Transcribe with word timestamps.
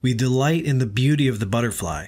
We 0.00 0.14
delight 0.14 0.64
in 0.64 0.78
the 0.78 0.86
beauty 0.86 1.26
of 1.26 1.40
the 1.40 1.46
butterfly, 1.46 2.06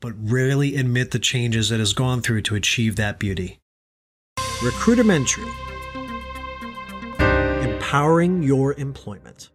but 0.00 0.14
rarely 0.16 0.74
admit 0.76 1.10
the 1.10 1.18
changes 1.18 1.70
it 1.70 1.78
has 1.80 1.92
gone 1.92 2.22
through 2.22 2.40
to 2.42 2.54
achieve 2.54 2.96
that 2.96 3.18
beauty. 3.18 3.58
Recruitermentary 4.62 5.44
Empowering 7.62 8.42
Your 8.42 8.72
Employment. 8.74 9.50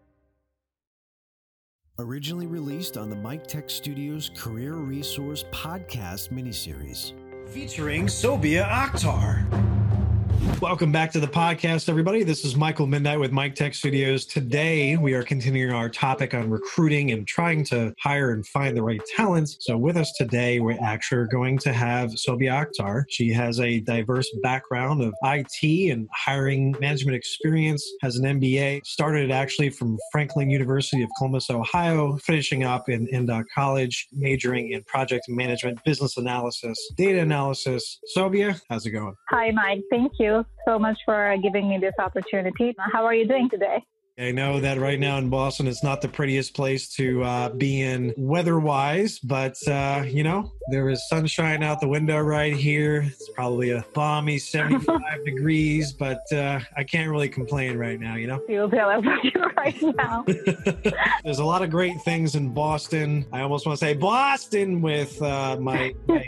Originally 1.97 2.45
released 2.45 2.97
on 2.97 3.09
the 3.09 3.15
Mike 3.15 3.47
Tech 3.47 3.67
Studios 3.67 4.29
Career 4.37 4.73
Resource 4.75 5.43
Podcast 5.51 6.29
miniseries. 6.29 7.13
Featuring 7.49 8.05
Sobia 8.05 8.69
Akhtar. 8.69 9.70
Welcome 10.59 10.91
back 10.91 11.11
to 11.11 11.19
the 11.19 11.27
podcast, 11.27 11.87
everybody. 11.87 12.23
This 12.23 12.43
is 12.43 12.55
Michael 12.55 12.87
Midnight 12.87 13.19
with 13.19 13.31
Mike 13.31 13.53
Tech 13.53 13.75
Studios. 13.75 14.25
Today, 14.25 14.97
we 14.97 15.13
are 15.13 15.21
continuing 15.21 15.71
our 15.71 15.87
topic 15.87 16.33
on 16.33 16.49
recruiting 16.49 17.11
and 17.11 17.27
trying 17.27 17.63
to 17.65 17.93
hire 17.99 18.31
and 18.31 18.45
find 18.47 18.75
the 18.75 18.81
right 18.81 19.01
talents. 19.15 19.57
So, 19.59 19.77
with 19.77 19.97
us 19.97 20.11
today, 20.17 20.59
we're 20.59 20.79
actually 20.81 21.27
going 21.27 21.59
to 21.59 21.73
have 21.73 22.09
Sobia 22.11 22.65
Akhtar. 22.65 23.03
She 23.09 23.31
has 23.33 23.59
a 23.59 23.81
diverse 23.81 24.27
background 24.41 25.03
of 25.03 25.13
IT 25.23 25.91
and 25.91 26.09
hiring 26.11 26.75
management 26.79 27.15
experience, 27.15 27.87
has 28.01 28.15
an 28.15 28.39
MBA, 28.39 28.83
started 28.83 29.29
actually 29.29 29.69
from 29.69 29.99
Franklin 30.11 30.49
University 30.49 31.03
of 31.03 31.09
Columbus, 31.17 31.51
Ohio, 31.51 32.17
finishing 32.17 32.63
up 32.63 32.89
in 32.89 33.07
College, 33.53 34.07
majoring 34.11 34.71
in 34.71 34.83
project 34.85 35.25
management, 35.27 35.83
business 35.85 36.17
analysis, 36.17 36.77
data 36.97 37.19
analysis. 37.19 37.99
Sobia, 38.17 38.59
how's 38.69 38.87
it 38.87 38.91
going? 38.91 39.15
Hi, 39.29 39.51
Mike. 39.51 39.83
Thank 39.91 40.13
you 40.19 40.30
so 40.65 40.79
much 40.79 40.97
for 41.05 41.35
giving 41.41 41.69
me 41.69 41.77
this 41.79 41.93
opportunity. 41.99 42.75
How 42.93 43.05
are 43.05 43.13
you 43.13 43.27
doing 43.27 43.49
today? 43.49 43.83
I 44.21 44.31
know 44.31 44.59
that 44.59 44.77
right 44.77 44.99
now 44.99 45.17
in 45.17 45.29
Boston, 45.29 45.67
it's 45.67 45.83
not 45.83 45.99
the 45.99 46.07
prettiest 46.07 46.53
place 46.53 46.87
to 46.89 47.23
uh, 47.23 47.49
be 47.49 47.81
in 47.81 48.13
weather 48.15 48.59
wise, 48.59 49.17
but 49.17 49.57
uh, 49.67 50.03
you 50.05 50.23
know, 50.23 50.51
there 50.69 50.89
is 50.89 51.09
sunshine 51.09 51.63
out 51.63 51.81
the 51.81 51.87
window 51.87 52.19
right 52.19 52.55
here. 52.55 53.01
It's 53.01 53.29
probably 53.29 53.71
a 53.71 53.83
balmy 53.95 54.37
75 54.37 54.99
degrees, 55.25 55.91
but 55.91 56.21
uh, 56.31 56.59
I 56.77 56.83
can't 56.83 57.09
really 57.09 57.29
complain 57.29 57.77
right 57.79 57.99
now, 57.99 58.15
you 58.15 58.27
know? 58.27 58.37
Feel 58.47 58.69
you 59.23 59.43
right 59.57 59.81
now. 59.95 60.23
There's 61.23 61.39
a 61.39 61.45
lot 61.45 61.63
of 61.63 61.71
great 61.71 61.99
things 62.03 62.35
in 62.35 62.53
Boston. 62.53 63.25
I 63.31 63.41
almost 63.41 63.65
want 63.65 63.79
to 63.79 63.83
say 63.83 63.95
Boston 63.95 64.83
with 64.83 65.19
uh, 65.19 65.57
my, 65.59 65.95
my 66.07 66.19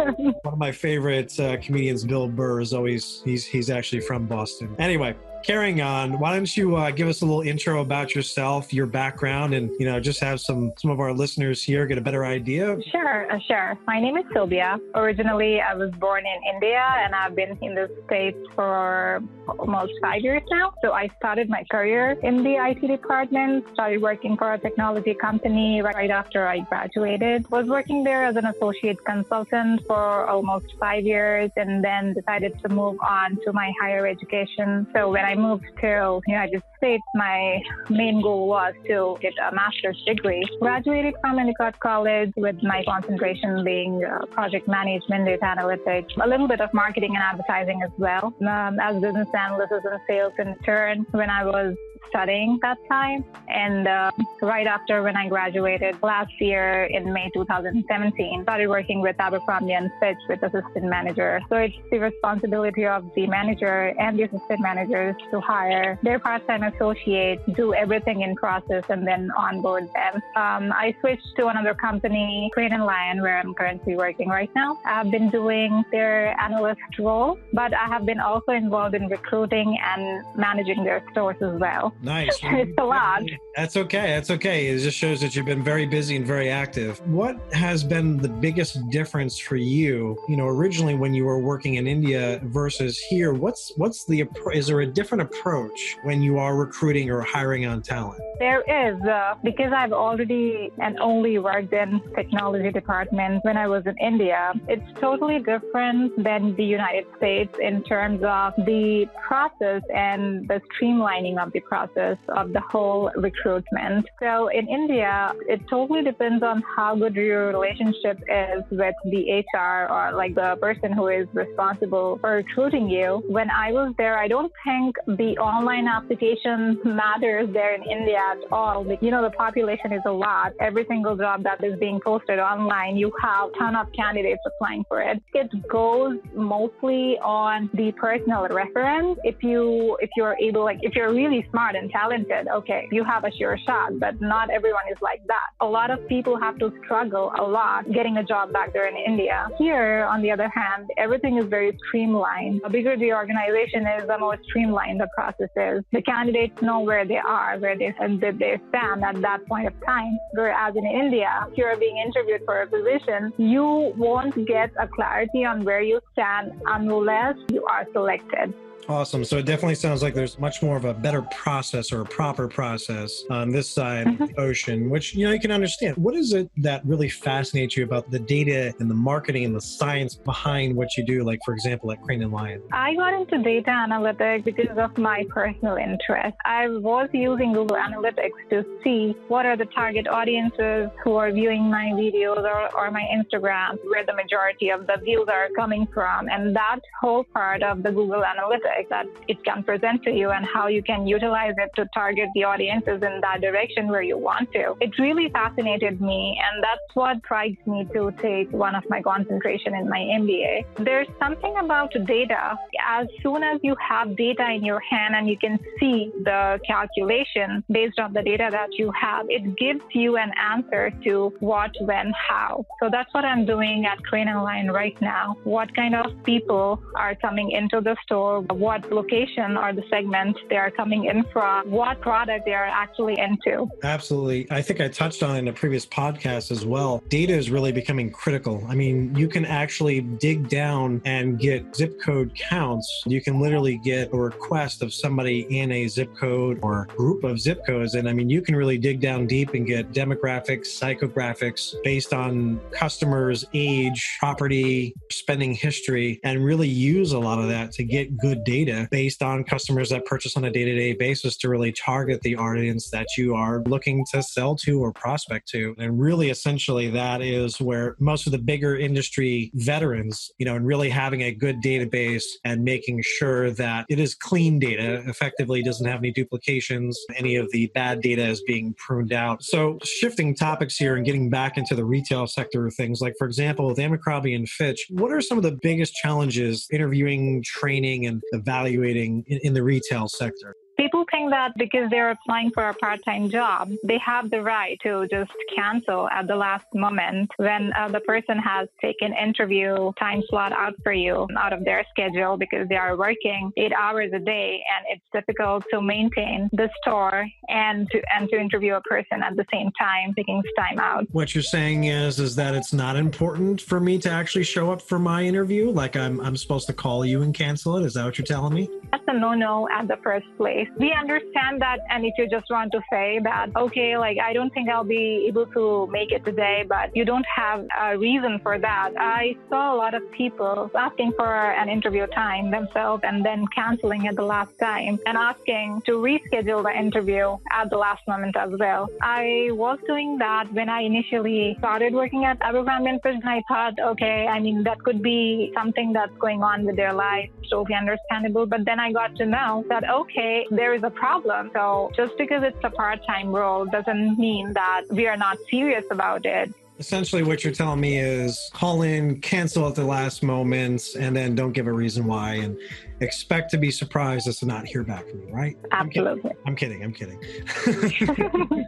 one 0.42 0.54
of 0.54 0.58
my 0.58 0.72
favorite 0.72 1.40
uh, 1.40 1.58
comedians, 1.58 2.04
Bill 2.06 2.28
Burr, 2.28 2.60
is 2.60 2.74
always, 2.74 3.22
he's, 3.24 3.46
he's 3.46 3.70
actually 3.70 4.02
from 4.02 4.26
Boston. 4.26 4.76
Anyway, 4.80 5.16
carrying 5.44 5.82
on, 5.82 6.20
why 6.20 6.34
don't 6.34 6.56
you 6.56 6.76
uh, 6.76 6.92
give 6.92 7.08
us 7.08 7.22
a 7.22 7.26
little 7.26 7.42
intro 7.42 7.82
about 7.82 8.16
yourself, 8.16 8.74
your 8.74 8.86
background, 8.86 9.54
and 9.54 9.70
you 9.80 9.86
know 9.86 10.00
just 10.00 10.20
have 10.20 10.40
some 10.40 10.72
some 10.78 10.92
of 10.92 11.00
our 11.00 11.14
listeners 11.14 11.62
here 11.62 11.86
get 11.86 11.98
a 11.98 12.02
better 12.02 12.26
idea? 12.26 12.78
Sure, 12.92 13.32
uh, 13.32 13.40
sure. 13.48 13.78
My 13.86 14.00
name 14.00 14.18
is 14.18 14.26
Sobia. 14.26 14.80
Originally, 14.96 15.62
I 15.62 15.74
was 15.76 15.92
born 16.00 16.24
in 16.26 16.56
India, 16.56 16.84
and 17.04 17.14
I've 17.14 17.36
been 17.36 17.58
in 17.62 17.76
the 17.76 17.90
states 18.06 18.40
for 18.56 19.22
almost 19.48 19.94
five 20.02 20.22
years 20.22 20.42
now. 20.50 20.74
So 20.82 20.94
I 20.94 21.10
started 21.18 21.50
my 21.50 21.64
career 21.70 22.18
in 22.24 22.44
the 22.44 22.56
IT 22.56 22.88
department. 22.88 23.66
Started 23.74 24.02
working 24.02 24.38
for 24.38 24.54
a 24.54 24.58
technology 24.58 25.14
company 25.14 25.82
right, 25.82 26.10
after 26.10 26.48
I 26.48 26.60
graduated. 26.60 27.50
Was 27.52 27.68
working 27.68 28.04
there 28.04 28.24
as 28.26 28.36
an 28.36 28.46
associate 28.46 29.04
consultant 29.06 29.86
for 29.88 30.28
almost 30.28 30.68
five 30.80 31.04
years, 31.04 31.52
and 31.58 31.84
then 31.84 32.14
decided 32.14 32.60
to 32.62 32.70
move 32.70 32.98
on 33.02 33.38
to 33.44 33.54
my 33.54 33.74
higher 33.82 34.08
education. 34.08 34.88
So 34.94 35.12
when 35.12 35.26
I 35.26 35.33
I 35.34 35.36
moved 35.36 35.66
to 35.82 36.22
United 36.28 36.62
States, 36.78 37.04
my 37.16 37.60
main 37.90 38.22
goal 38.22 38.48
was 38.48 38.76
to 38.88 39.18
get 39.20 39.34
a 39.40 39.54
master's 39.56 40.00
degree. 40.06 40.44
Graduated 40.62 41.16
from 41.22 41.40
Endicott 41.40 41.80
College 41.80 42.32
with 42.38 42.62
my 42.62 42.84
concentration 42.88 43.64
being 43.64 44.04
uh, 44.06 44.28
project 44.28 44.68
management, 44.68 45.26
data 45.26 45.44
analytics, 45.44 46.10
a 46.24 46.28
little 46.28 46.48
bit 46.48 46.62
of 46.62 46.72
marketing 46.72 47.16
and 47.16 47.24
advertising 47.24 47.82
as 47.84 47.90
well. 47.98 48.32
Um, 48.48 48.80
as 48.80 49.02
business 49.02 49.28
analyst 49.34 49.72
and 49.72 50.00
sales 50.08 50.34
intern 50.38 51.08
when 51.12 51.32
I 51.32 51.44
was 51.44 51.76
studying 52.10 52.60
that 52.62 52.78
time. 52.90 53.24
And 53.48 53.88
uh, 53.88 54.12
right 54.42 54.68
after 54.68 55.04
when 55.04 55.16
I 55.16 55.28
graduated 55.30 55.96
last 56.02 56.34
year 56.40 56.86
in 56.86 57.12
May 57.14 57.30
2017, 57.34 58.44
started 58.44 58.68
working 58.68 59.02
with 59.02 59.16
Abercrombie 59.20 59.74
and 59.74 59.92
Fitch 60.00 60.18
with 60.30 60.42
assistant 60.44 60.86
manager. 60.86 61.42
So 61.50 61.56
it's 61.58 61.76
the 61.92 62.00
responsibility 62.00 62.86
of 62.86 63.10
the 63.16 63.28
manager 63.28 63.94
and 64.00 64.18
the 64.18 64.24
assistant 64.24 64.62
managers 64.62 65.16
to 65.32 65.40
hire 65.40 66.00
their 66.04 66.20
part-time 66.20 66.64
associate, 66.64 67.40
do 67.56 67.74
everything 67.74 68.22
in 68.22 68.36
process, 68.36 68.84
and 68.90 69.06
then 69.08 69.32
onboard 69.38 69.90
them. 69.94 70.22
Um, 70.36 70.72
I 70.74 70.96
switched 71.02 71.36
to 71.38 71.48
another 71.48 71.74
company, 71.74 72.50
Crane 72.54 72.74
and 72.74 72.86
Lion, 72.86 73.22
where 73.22 73.38
I'm 73.38 73.54
currently 73.54 73.96
working 73.96 74.30
right 74.30 74.50
now. 74.56 74.80
I've 74.86 75.12
been 75.12 75.30
doing 75.30 75.84
their 75.92 76.40
analyst 76.42 76.82
role, 77.00 77.38
but 77.54 77.74
I 77.74 77.88
have 77.88 78.06
been 78.06 78.20
also 78.20 78.52
involved 78.52 78.96
in 78.96 79.08
recruiting 79.08 79.78
and 79.82 80.26
managing 80.36 80.84
their 80.84 81.04
stores 81.12 81.38
as 81.42 81.60
well. 81.60 81.93
Nice. 82.02 82.38
it's 82.44 82.74
a 82.78 82.84
lot. 82.84 83.24
That's 83.56 83.78
okay. 83.78 84.08
That's 84.08 84.32
okay. 84.32 84.68
It 84.68 84.80
just 84.80 84.98
shows 84.98 85.22
that 85.22 85.36
you've 85.36 85.46
been 85.46 85.64
very 85.64 85.86
busy 85.86 86.16
and 86.16 86.26
very 86.26 86.50
active. 86.50 87.00
What 87.08 87.38
has 87.54 87.84
been 87.84 88.18
the 88.18 88.30
biggest 88.30 88.78
difference 88.90 89.38
for 89.38 89.56
you? 89.56 90.18
You 90.28 90.38
know, 90.38 90.48
originally 90.48 90.96
when 90.96 91.14
you 91.14 91.26
were 91.26 91.40
working 91.40 91.76
in 91.76 91.88
India 91.88 92.42
versus 92.46 93.00
here, 93.00 93.34
what's 93.34 93.72
what's 93.78 94.06
the 94.06 94.26
is 94.54 94.68
there 94.68 94.82
a 94.82 94.86
different 94.86 95.22
approach 95.22 95.96
when 96.04 96.22
you 96.22 96.40
are 96.40 96.56
recruiting 96.56 97.10
or 97.10 97.22
hiring 97.22 97.66
on 97.66 97.82
talent? 97.82 98.20
There 98.40 98.62
is 98.62 99.02
uh, 99.04 99.36
because 99.44 99.72
I've 99.72 99.94
already 99.94 100.72
and 100.80 101.00
only 101.00 101.38
worked 101.40 101.74
in 101.74 102.02
technology 102.16 102.72
department 102.72 103.46
when 103.46 103.58
I 103.58 103.68
was 103.68 103.84
in 103.86 103.96
India. 103.98 104.54
It's 104.68 104.84
totally 105.00 105.40
different 105.40 106.22
than 106.24 106.56
the 106.56 106.66
United 106.66 107.06
States 107.18 107.56
in 107.62 107.84
terms 107.84 108.24
of 108.24 108.54
the 108.66 109.08
process 109.28 109.84
and 109.94 110.48
the 110.48 110.60
streamlining 110.74 111.42
of 111.42 111.52
the 111.54 111.60
process 111.60 111.83
process 111.84 112.18
of 112.30 112.54
the 112.54 112.62
whole 112.62 113.12
recruitment. 113.16 114.06
So 114.22 114.48
in 114.48 114.68
India, 114.68 115.34
it 115.48 115.62
totally 115.70 116.04
depends 116.04 116.44
on 116.44 116.64
how 116.76 116.96
good 116.96 117.16
your 117.16 117.48
relationship 117.48 118.18
is 118.30 118.64
with 118.72 118.96
the 119.06 119.44
HR 119.54 119.92
or 119.92 120.14
like 120.14 120.36
the 120.36 120.58
person 120.62 120.92
who 120.92 121.08
is 121.08 121.28
responsible 121.34 122.18
for 122.22 122.32
recruiting 122.36 122.90
you. 122.90 123.24
When 123.28 123.50
I 123.50 123.72
was 123.72 123.94
there, 123.98 124.18
I 124.18 124.28
don't 124.28 124.52
think 124.66 124.96
the 125.08 125.38
online 125.38 125.88
application 125.88 126.80
matters 126.84 127.50
there 127.54 127.76
in 127.76 127.84
India 127.84 128.20
at 128.34 128.40
all. 128.52 128.86
You 129.02 129.12
know, 129.12 129.22
the 129.22 129.32
population 129.32 129.92
is 129.94 130.02
a 130.06 130.12
lot. 130.12 130.54
Every 130.60 130.86
single 130.88 131.16
job 131.16 131.44
that 131.44 131.64
is 131.64 131.78
being 131.80 132.00
posted 132.00 132.40
online, 132.40 132.96
you 132.98 133.12
have 133.22 133.50
a 133.50 133.58
ton 133.58 133.76
of 133.76 133.88
candidates 133.94 134.42
applying 134.46 134.84
for 134.88 135.02
it. 135.02 135.22
It 135.34 135.50
goes 135.68 136.18
mostly 136.36 137.18
on 137.20 137.70
the 137.74 137.92
personal 137.94 138.48
reference. 138.48 139.20
If 139.24 139.44
you 139.44 139.98
if 140.02 140.10
you're 140.16 140.38
able, 140.40 140.64
like 140.64 140.80
if 140.82 140.96
you're 140.96 141.14
really 141.14 141.46
smart 141.52 141.73
smart 141.74 141.84
and 141.84 141.92
talented, 141.92 142.48
okay, 142.48 142.88
you 142.92 143.04
have 143.04 143.24
a 143.24 143.32
sure 143.32 143.58
shot, 143.66 144.00
but 144.00 144.20
not 144.22 144.50
everyone 144.50 144.84
is 144.92 144.98
like 145.02 145.26
that. 145.28 145.50
A 145.62 145.66
lot 145.66 145.92
of 145.92 146.08
people 146.08 146.40
have 146.40 146.58
to 146.60 146.72
struggle 146.84 147.32
a 147.38 147.44
lot 147.44 147.92
getting 147.92 148.18
a 148.18 148.24
job 148.24 148.52
back 148.52 148.74
there 148.74 148.88
in 148.88 148.96
India. 148.96 149.48
Here, 149.58 150.06
on 150.06 150.22
the 150.22 150.32
other 150.32 150.50
hand, 150.50 150.90
everything 150.98 151.38
is 151.38 151.46
very 151.46 151.78
streamlined. 151.88 152.62
The 152.64 152.70
bigger 152.70 152.98
the 152.98 153.14
organization 153.14 153.86
is, 153.88 154.08
the 154.08 154.18
more 154.18 154.38
streamlined 154.50 155.00
the 155.00 155.10
process 155.16 155.50
is. 155.56 155.84
The 155.92 156.02
candidates 156.02 156.62
know 156.62 156.80
where 156.80 157.06
they 157.06 157.18
are, 157.18 157.58
where 157.58 157.78
they, 157.78 157.94
they 158.00 158.60
stand 158.70 159.04
at 159.04 159.22
that 159.22 159.46
point 159.48 159.68
of 159.68 159.74
time. 159.86 160.18
Whereas 160.34 160.76
in 160.76 160.86
India, 160.86 161.48
if 161.50 161.58
you're 161.58 161.76
being 161.78 161.98
interviewed 161.98 162.42
for 162.46 162.62
a 162.62 162.68
position, 162.68 163.34
you 163.38 163.94
won't 163.98 164.46
get 164.46 164.72
a 164.80 164.88
clarity 164.88 165.46
on 165.46 165.64
where 165.64 165.82
you 165.82 166.00
stand 166.14 166.52
unless 166.66 167.36
you 167.52 167.66
are 167.66 167.86
selected. 167.94 168.54
Awesome. 168.88 169.24
So 169.24 169.38
it 169.38 169.46
definitely 169.46 169.76
sounds 169.76 170.04
like 170.04 170.14
there's 170.14 170.38
much 170.40 170.62
more 170.62 170.76
of 170.76 170.86
a 170.86 170.94
better 170.94 171.22
process 171.24 171.92
or 171.92 172.02
a 172.02 172.06
proper 172.06 172.48
process 172.48 173.24
on 173.30 173.50
this 173.50 173.70
side 173.70 174.08
of 174.08 174.18
the 174.18 174.26
mm-hmm. 174.26 174.42
ocean, 174.42 174.90
which 174.90 175.16
you 175.16 175.26
know 175.26 175.34
you 175.34 175.40
can 175.40 175.52
understand. 175.52 175.96
What 175.98 176.16
is 176.16 176.34
it 176.34 176.50
that 176.58 176.86
really 176.86 177.10
fascinates 177.10 177.78
you 177.78 177.84
about 177.84 178.12
the 178.12 178.20
data 178.20 178.74
and 178.80 178.90
the 178.90 178.96
marketing 178.96 179.46
and 179.46 179.56
the 179.56 179.62
science 179.62 180.16
behind 180.16 180.76
what 180.76 180.98
you 180.98 181.06
do? 181.06 181.24
Like 181.24 181.40
for 181.46 181.54
example, 181.54 181.92
at 181.92 182.02
Crane 182.02 182.22
and 182.22 182.32
Lion. 182.32 182.62
I 182.72 182.96
got 182.96 183.14
into 183.14 183.38
data 183.42 183.70
analytics 183.70 184.44
because 184.44 184.78
of 184.78 184.98
my 184.98 185.26
personal 185.30 185.76
interest. 185.76 186.38
I 186.46 186.68
was 186.68 187.10
using 187.14 187.54
Google 187.54 187.78
Analytics 187.78 188.50
to 188.50 188.66
see 188.84 189.16
what 189.28 189.46
are 189.46 189.56
the 189.56 189.66
target 189.66 190.08
audiences 190.08 190.90
who 191.04 191.16
are 191.16 191.32
viewing 191.32 191.70
my 191.70 191.92
videos 191.96 192.44
or, 192.44 192.76
or 192.76 192.92
my 192.92 193.04
Instagram, 193.14 193.78
where 193.90 194.06
the 194.06 194.14
majority 194.14 194.70
of 194.70 194.88
the 194.88 194.98
views 195.04 195.28
are 195.30 195.48
coming 195.56 195.88
from, 195.94 196.30
and 196.30 196.56
that 196.56 196.80
whole 197.00 197.24
part 197.24 197.64
of 197.64 197.84
the 197.84 197.92
Google 197.92 198.24
Analytics 198.24 198.73
that 198.90 199.06
it 199.28 199.44
can 199.44 199.64
present 199.64 200.04
to 200.04 200.12
you 200.12 200.30
and 200.32 200.46
how 200.46 200.68
you 200.68 200.84
can 200.84 201.08
utilize 201.08 201.54
it 201.58 201.70
to 201.76 201.88
target 201.94 202.30
the 202.36 202.44
audiences 202.44 203.02
in 203.02 203.22
that 203.22 203.42
direction 203.42 203.88
where 203.88 204.02
you 204.02 204.18
want 204.18 204.52
to. 204.54 204.76
It 204.82 204.92
really 205.00 205.30
fascinated 205.30 206.02
me, 206.02 206.40
and 206.46 206.64
that's 206.64 206.96
what 206.96 207.22
drives 207.22 207.58
me 207.66 207.88
to 207.94 208.12
take 208.20 208.52
one 208.52 208.76
of 208.76 208.84
my 208.90 209.02
concentration 209.02 209.76
in 209.76 209.90
my 209.90 210.00
MBA. 210.00 210.66
There's 210.84 211.08
something 211.20 211.56
about 211.58 211.94
data. 212.06 212.58
As 212.88 213.08
soon 213.22 213.44
as 213.44 213.60
you 213.64 213.76
have 213.80 214.16
data 214.16 214.50
in 214.50 214.64
your 214.64 214.80
hand 214.80 215.16
and 215.16 215.28
you 215.30 215.38
can 215.38 215.60
see 215.80 216.12
the 216.24 216.60
calculation 216.66 217.64
based 217.70 218.00
on 218.00 218.14
the 218.14 218.22
data 218.22 218.50
that 218.52 218.70
you 218.78 218.92
have, 218.92 219.26
it 219.30 219.58
gives 219.58 219.84
you 219.92 220.18
an 220.18 220.32
answer 220.40 220.92
to 221.06 221.34
what, 221.40 221.72
when, 221.82 222.14
how. 222.30 222.66
So 222.82 222.90
that's 222.92 223.14
what 223.14 223.26
I'm 223.26 223.46
doing 223.46 223.86
at 223.86 224.04
Crane 224.04 224.28
Line 224.28 224.70
right 224.70 225.00
now. 225.02 225.38
What 225.44 225.76
kind 225.76 225.96
of 225.96 226.24
people 226.24 226.82
are 226.96 227.16
coming 227.16 227.52
into 227.52 227.82
the 227.82 227.96
store? 228.04 228.42
What 228.64 228.90
location 228.94 229.58
are 229.58 229.74
the 229.74 229.84
segments 229.90 230.40
they 230.50 230.56
are 230.56 230.72
coming 230.72 231.04
in 231.04 231.26
from? 231.34 231.70
What 231.70 232.00
product 232.00 232.46
they 232.46 232.54
are 232.54 232.64
actually 232.64 233.20
into? 233.20 233.68
Absolutely. 233.84 234.48
I 234.52 234.62
think 234.62 234.80
I 234.80 234.88
touched 234.88 235.22
on 235.22 235.36
in 235.36 235.50
a 235.50 235.52
previous 235.52 235.86
podcast 235.86 236.50
as 236.50 236.66
well. 236.66 237.04
Data 237.10 237.34
is 237.34 237.52
really 237.52 237.74
becoming 237.74 238.10
critical. 238.10 238.64
I 238.70 238.76
mean, 238.76 239.14
you 239.18 239.28
can 239.28 239.44
actually 239.44 240.00
dig 240.00 240.48
down 240.48 241.02
and 241.04 241.38
get 241.38 241.76
zip 241.76 242.00
code 242.02 242.34
counts. 242.36 243.04
You 243.06 243.20
can 243.20 243.42
literally 243.42 243.82
get 243.84 244.14
a 244.14 244.18
request 244.18 244.82
of 244.82 244.94
somebody 244.94 245.42
in 245.50 245.70
a 245.74 245.90
zip 245.90 246.16
code 246.16 246.60
or 246.62 246.88
group 246.96 247.26
of 247.26 247.42
zip 247.42 247.66
codes. 247.66 247.96
And 247.96 248.08
I 248.08 248.14
mean, 248.14 248.30
you 248.30 248.42
can 248.42 248.56
really 248.56 248.78
dig 248.78 249.02
down 249.02 249.28
deep 249.28 249.56
and 249.56 249.68
get 249.68 249.92
demographics, 249.92 250.68
psychographics 250.68 251.76
based 251.84 252.14
on 252.14 252.62
customers' 252.72 253.44
age, 253.54 254.02
property, 254.22 254.94
spending 255.12 255.54
history, 255.54 256.22
and 256.24 256.46
really 256.46 256.70
use 256.70 257.12
a 257.12 257.20
lot 257.20 257.40
of 257.40 257.50
that 257.50 257.74
to 257.74 257.84
get 257.84 258.18
good 258.18 258.42
data 258.46 258.53
based 258.92 259.24
on 259.24 259.44
customers 259.44 259.90
that 259.90 260.06
purchase 260.06 260.38
on 260.38 260.44
a 260.44 260.52
day 260.52 260.64
to 260.64 260.76
day 260.76 260.94
basis 260.94 261.38
to 261.38 261.50
really 261.50 261.72
target 261.72 262.22
the 262.22 262.36
audience 262.36 262.90
that 262.92 263.08
you 263.18 263.34
are 263.34 263.64
looking 263.64 264.06
to 264.12 264.22
sell 264.22 264.56
to 264.56 264.80
or 264.80 264.94
prospect 264.94 265.48
to. 265.50 265.76
And 265.78 266.00
really, 266.00 266.30
essentially, 266.30 266.90
that 266.92 267.22
is 267.22 267.60
where 267.60 267.96
most 268.00 268.28
of 268.28 268.32
the 268.32 268.38
bigger 268.38 268.78
industry 268.78 269.52
veterans, 269.56 270.32
you 270.38 270.46
know, 270.46 270.56
and 270.56 270.66
really 270.66 270.90
having 270.90 271.22
a 271.22 271.32
good 271.32 271.62
database 271.62 272.24
and 272.44 272.64
making 272.64 273.04
sure 273.04 273.52
that 273.52 273.86
it 273.90 274.00
is 274.00 274.14
clean 274.14 274.60
data, 274.60 275.04
effectively 275.08 275.64
doesn't 275.64 275.88
have 275.88 276.00
any 276.00 276.12
duplications, 276.12 277.00
any 277.16 277.36
of 277.36 277.52
the 277.52 277.68
bad 277.74 278.02
data 278.02 278.28
is 278.28 278.42
being 278.46 278.74
pruned 278.78 279.14
out. 279.14 279.44
So, 279.44 279.80
shifting 279.84 280.36
topics 280.36 280.78
here 280.78 280.96
and 280.96 281.06
getting 281.06 281.30
back 281.30 281.58
into 281.58 281.76
the 281.76 281.86
retail 281.86 282.28
sector 282.28 282.68
of 282.68 282.76
things, 282.76 283.02
like 283.02 283.16
for 283.18 283.26
example, 283.26 283.68
with 283.68 283.80
Abercrombie 283.80 284.34
and 284.34 284.48
Fitch, 284.48 284.86
what 284.90 285.12
are 285.12 285.22
some 285.22 285.38
of 285.38 285.44
the 285.44 285.58
biggest 285.62 285.94
challenges 285.96 286.68
interviewing, 286.72 287.44
training, 287.44 288.06
and 288.06 288.22
evaluating 288.44 289.24
in, 289.28 289.40
in 289.44 289.54
the 289.54 289.64
retail 289.64 290.08
sector? 290.08 290.56
People 290.84 291.06
think 291.10 291.30
that 291.30 291.54
because 291.58 291.90
they're 291.90 292.12
applying 292.12 292.52
for 292.52 292.68
a 292.68 292.74
part 292.74 293.00
time 293.06 293.30
job, 293.30 293.72
they 293.86 293.98
have 294.00 294.30
the 294.30 294.42
right 294.42 294.78
to 294.84 295.08
just 295.10 295.32
cancel 295.56 296.10
at 296.10 296.28
the 296.28 296.36
last 296.36 296.66
moment 296.74 297.32
when 297.38 297.72
uh, 297.72 297.88
the 297.88 298.02
person 298.02 298.38
has 298.38 298.68
taken 298.82 299.14
interview 299.14 299.94
time 299.98 300.22
slot 300.28 300.52
out 300.52 300.74
for 300.84 300.92
you 300.92 301.26
out 301.38 301.54
of 301.54 301.64
their 301.64 301.86
schedule 301.90 302.36
because 302.36 302.68
they 302.68 302.76
are 302.76 302.98
working 302.98 303.50
eight 303.56 303.72
hours 303.72 304.12
a 304.14 304.20
day 304.20 304.62
and 304.76 304.86
it's 304.90 305.06
difficult 305.14 305.64
to 305.72 305.82
maintain 305.82 306.50
the 306.52 306.70
store 306.82 307.26
and 307.48 307.90
to, 307.92 308.02
and 308.14 308.28
to 308.28 308.38
interview 308.38 308.74
a 308.74 308.82
person 308.82 309.24
at 309.24 309.38
the 309.38 309.46
same 309.54 309.72
time, 309.80 310.14
taking 310.18 310.44
time 310.58 310.80
out. 310.80 311.08
What 311.14 311.34
you're 311.34 311.44
saying 311.44 311.86
is 311.86 312.20
is 312.20 312.36
that 312.36 312.56
it's 312.56 312.74
not 312.74 312.98
important 312.98 313.62
for 313.62 313.80
me 313.80 314.00
to 314.00 314.10
actually 314.10 314.44
show 314.44 314.70
up 314.70 314.82
for 314.82 315.00
my 315.00 315.24
interview? 315.24 315.70
Like 315.70 315.96
I'm 315.96 316.20
I'm 316.20 316.36
supposed 316.36 316.68
to 316.68 316.74
call 316.74 317.06
you 317.06 317.22
and 317.22 317.34
cancel 317.34 317.78
it? 317.78 317.86
Is 317.86 317.94
that 317.94 318.04
what 318.04 318.18
you're 318.18 318.26
telling 318.26 318.54
me? 318.54 318.70
That's 318.92 319.06
a 319.08 319.18
no 319.18 319.34
no 319.34 319.70
at 319.72 319.88
the 319.88 319.98
first 320.04 320.28
place 320.36 320.68
we 320.78 320.92
understand 320.92 321.62
that. 321.62 321.80
And 321.90 322.06
if 322.06 322.14
you 322.18 322.28
just 322.28 322.50
want 322.50 322.72
to 322.72 322.82
say 322.92 323.20
that, 323.24 323.50
okay, 323.56 323.98
like 323.98 324.18
I 324.20 324.34
don't 324.34 324.52
think 324.54 324.70
I'll 324.70 324.84
be 324.84 325.26
able 325.28 325.46
to 325.48 325.88
make 325.92 326.12
it 326.12 326.26
today, 326.26 326.66
but 326.68 326.96
you 326.96 327.06
don't 327.06 327.26
have 327.36 327.66
a 327.80 327.98
reason 327.98 328.40
for 328.42 328.58
that. 328.60 328.92
I 328.98 329.36
saw 329.50 329.76
a 329.76 329.78
lot 329.78 329.94
of 329.94 330.10
people 330.12 330.72
asking 330.76 331.14
for 331.14 331.34
an 331.34 331.70
interview 331.70 332.08
time 332.08 332.52
themselves 332.52 333.04
and 333.06 333.26
then 333.26 333.46
canceling 333.56 334.08
at 334.08 334.16
the 334.16 334.24
last 334.24 334.58
time 334.60 335.00
and 335.06 335.18
asking 335.18 335.82
to 335.86 335.94
reschedule 335.94 336.64
the 336.64 336.78
interview 336.78 337.38
at 337.52 337.70
the 337.70 337.78
last 337.78 338.02
moment 338.08 338.36
as 338.36 338.52
well. 338.60 338.90
I 339.02 339.50
was 339.52 339.80
doing 339.88 340.18
that 340.20 340.52
when 340.54 340.70
I 340.70 340.82
initially 340.82 341.56
started 341.60 341.94
working 341.94 342.26
at 342.26 342.38
Abercrombie 342.42 342.90
and 342.90 343.02
Fitch. 343.02 343.22
I 343.26 343.44
thought, 343.48 343.80
okay, 343.80 344.28
I 344.28 344.40
mean, 344.40 344.64
that 344.64 344.80
could 344.84 345.02
be 345.02 345.52
something 345.54 345.94
that's 345.94 346.16
going 346.18 346.44
on 346.44 346.66
with 346.66 346.76
their 346.76 346.94
life, 346.94 347.30
totally 347.50 347.76
understandable. 347.76 348.46
But 348.46 348.66
then 348.66 348.80
I 348.80 348.92
got 348.92 349.16
to 349.18 349.26
know 349.26 349.66
that, 349.70 349.90
okay, 349.90 350.46
there 350.56 350.74
is 350.74 350.84
a 350.84 350.90
problem. 350.90 351.52
So 351.54 351.92
just 351.96 352.18
because 352.18 352.44
it's 352.44 352.58
a 352.64 352.70
part 352.70 353.06
time 353.06 353.32
role 353.32 353.66
doesn't 353.66 354.18
mean 354.18 354.54
that 354.54 354.84
we 354.90 355.08
are 355.08 355.18
not 355.18 355.38
serious 355.50 355.86
about 355.92 356.26
it. 356.26 356.54
Essentially, 356.80 357.24
what 357.24 357.44
you're 357.44 357.54
telling 357.54 357.80
me 357.80 358.00
is 358.00 358.50
call 358.54 358.82
in, 358.82 359.22
cancel 359.22 359.68
at 359.68 359.76
the 359.76 359.84
last 359.84 360.24
moment, 360.24 360.84
and 360.98 361.16
then 361.16 361.36
don't 361.36 361.54
give 361.54 361.68
a 361.68 361.72
reason 361.72 362.06
why. 362.06 362.34
And 362.36 362.58
expect 363.00 363.52
to 363.52 363.58
be 363.58 363.72
surprised 363.72 364.28
as 364.28 364.40
to 364.40 364.46
not 364.46 364.66
hear 364.66 364.84
back 364.84 365.10
from 365.10 365.22
you, 365.22 365.34
right? 365.34 365.58
Absolutely. 365.72 366.32
I'm 366.46 366.56
kidding. 366.56 366.84
I'm 366.84 366.94
kidding. 366.94 367.20
I'm 367.66 367.90
kidding. 367.90 368.66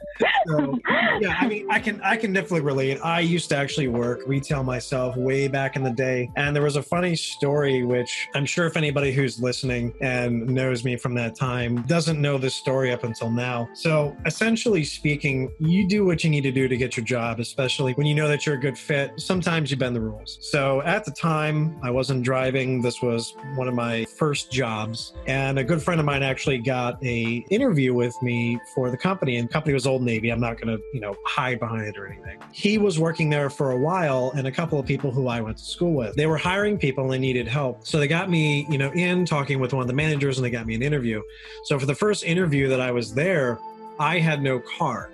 so, 0.47 0.79
yeah, 1.19 1.37
I 1.39 1.47
mean, 1.47 1.67
I 1.69 1.79
can 1.79 2.01
I 2.01 2.17
can 2.17 2.33
definitely 2.33 2.61
relate. 2.61 2.99
I 3.03 3.19
used 3.19 3.49
to 3.49 3.57
actually 3.57 3.87
work 3.87 4.21
retail 4.25 4.63
myself 4.63 5.15
way 5.15 5.47
back 5.47 5.75
in 5.75 5.83
the 5.83 5.91
day, 5.91 6.29
and 6.35 6.55
there 6.55 6.63
was 6.63 6.75
a 6.75 6.83
funny 6.83 7.15
story 7.15 7.83
which 7.83 8.27
I'm 8.33 8.45
sure 8.45 8.65
if 8.65 8.77
anybody 8.77 9.11
who's 9.11 9.41
listening 9.41 9.93
and 10.01 10.47
knows 10.47 10.83
me 10.83 10.97
from 10.97 11.13
that 11.15 11.35
time 11.35 11.81
doesn't 11.83 12.21
know 12.21 12.37
this 12.37 12.55
story 12.55 12.91
up 12.91 13.03
until 13.03 13.29
now. 13.29 13.69
So, 13.73 14.15
essentially 14.25 14.83
speaking, 14.83 15.51
you 15.59 15.87
do 15.87 16.05
what 16.05 16.23
you 16.23 16.29
need 16.29 16.43
to 16.43 16.51
do 16.51 16.67
to 16.67 16.77
get 16.77 16.97
your 16.97 17.05
job, 17.05 17.39
especially 17.39 17.93
when 17.93 18.07
you 18.07 18.15
know 18.15 18.27
that 18.27 18.45
you're 18.45 18.55
a 18.55 18.59
good 18.59 18.77
fit. 18.77 19.11
Sometimes 19.17 19.71
you 19.71 19.77
bend 19.77 19.95
the 19.95 20.01
rules. 20.01 20.37
So, 20.41 20.81
at 20.83 21.05
the 21.05 21.11
time, 21.11 21.77
I 21.83 21.91
wasn't 21.91 22.23
driving. 22.23 22.81
This 22.81 23.01
was 23.01 23.35
one 23.55 23.67
of 23.67 23.73
my 23.73 24.05
first 24.17 24.51
jobs. 24.51 25.13
And 25.27 25.59
a 25.59 25.63
good 25.63 25.81
friend 25.81 25.99
of 25.99 26.05
mine 26.05 26.23
actually 26.23 26.59
got 26.59 27.03
a 27.03 27.45
interview 27.49 27.93
with 27.93 28.15
me 28.21 28.59
for 28.73 28.89
the 28.89 28.97
company 28.97 29.37
and 29.37 29.49
the 29.49 29.53
company 29.53 29.73
was 29.73 29.85
old 29.85 30.01
navy. 30.01 30.29
I'm 30.29 30.39
not 30.39 30.59
going 30.59 30.75
to 30.75 30.83
you 30.93 30.99
know 30.99 31.15
hide 31.25 31.59
behind 31.59 31.87
it 31.87 31.97
or 31.97 32.07
anything. 32.07 32.39
He 32.51 32.77
was 32.77 32.99
working 32.99 33.29
there 33.29 33.49
for 33.49 33.71
a 33.71 33.77
while 33.77 34.31
and 34.35 34.47
a 34.47 34.51
couple 34.51 34.79
of 34.79 34.85
people 34.85 35.11
who 35.11 35.27
i 35.27 35.41
went 35.41 35.57
to 35.57 35.63
school 35.63 35.93
with 35.93 36.15
they 36.15 36.27
were 36.27 36.37
hiring 36.37 36.77
people 36.77 37.03
and 37.03 37.13
they 37.13 37.19
needed 37.19 37.47
help. 37.47 37.85
So 37.85 37.99
they 37.99 38.07
got 38.07 38.29
me 38.29 38.65
you 38.69 38.77
know 38.77 38.91
in 38.91 39.25
talking 39.25 39.59
with 39.59 39.73
one 39.73 39.81
of 39.81 39.87
the 39.87 39.93
managers 39.93 40.37
and 40.37 40.45
they 40.45 40.49
got 40.49 40.65
me 40.65 40.75
an 40.75 40.81
interview. 40.81 41.21
So 41.63 41.79
for 41.79 41.85
the 41.85 41.95
first 41.95 42.23
interview 42.23 42.67
that 42.69 42.81
i 42.81 42.91
was 42.91 43.13
there 43.13 43.59
i 43.99 44.19
had 44.19 44.41
no 44.41 44.59
car 44.59 45.09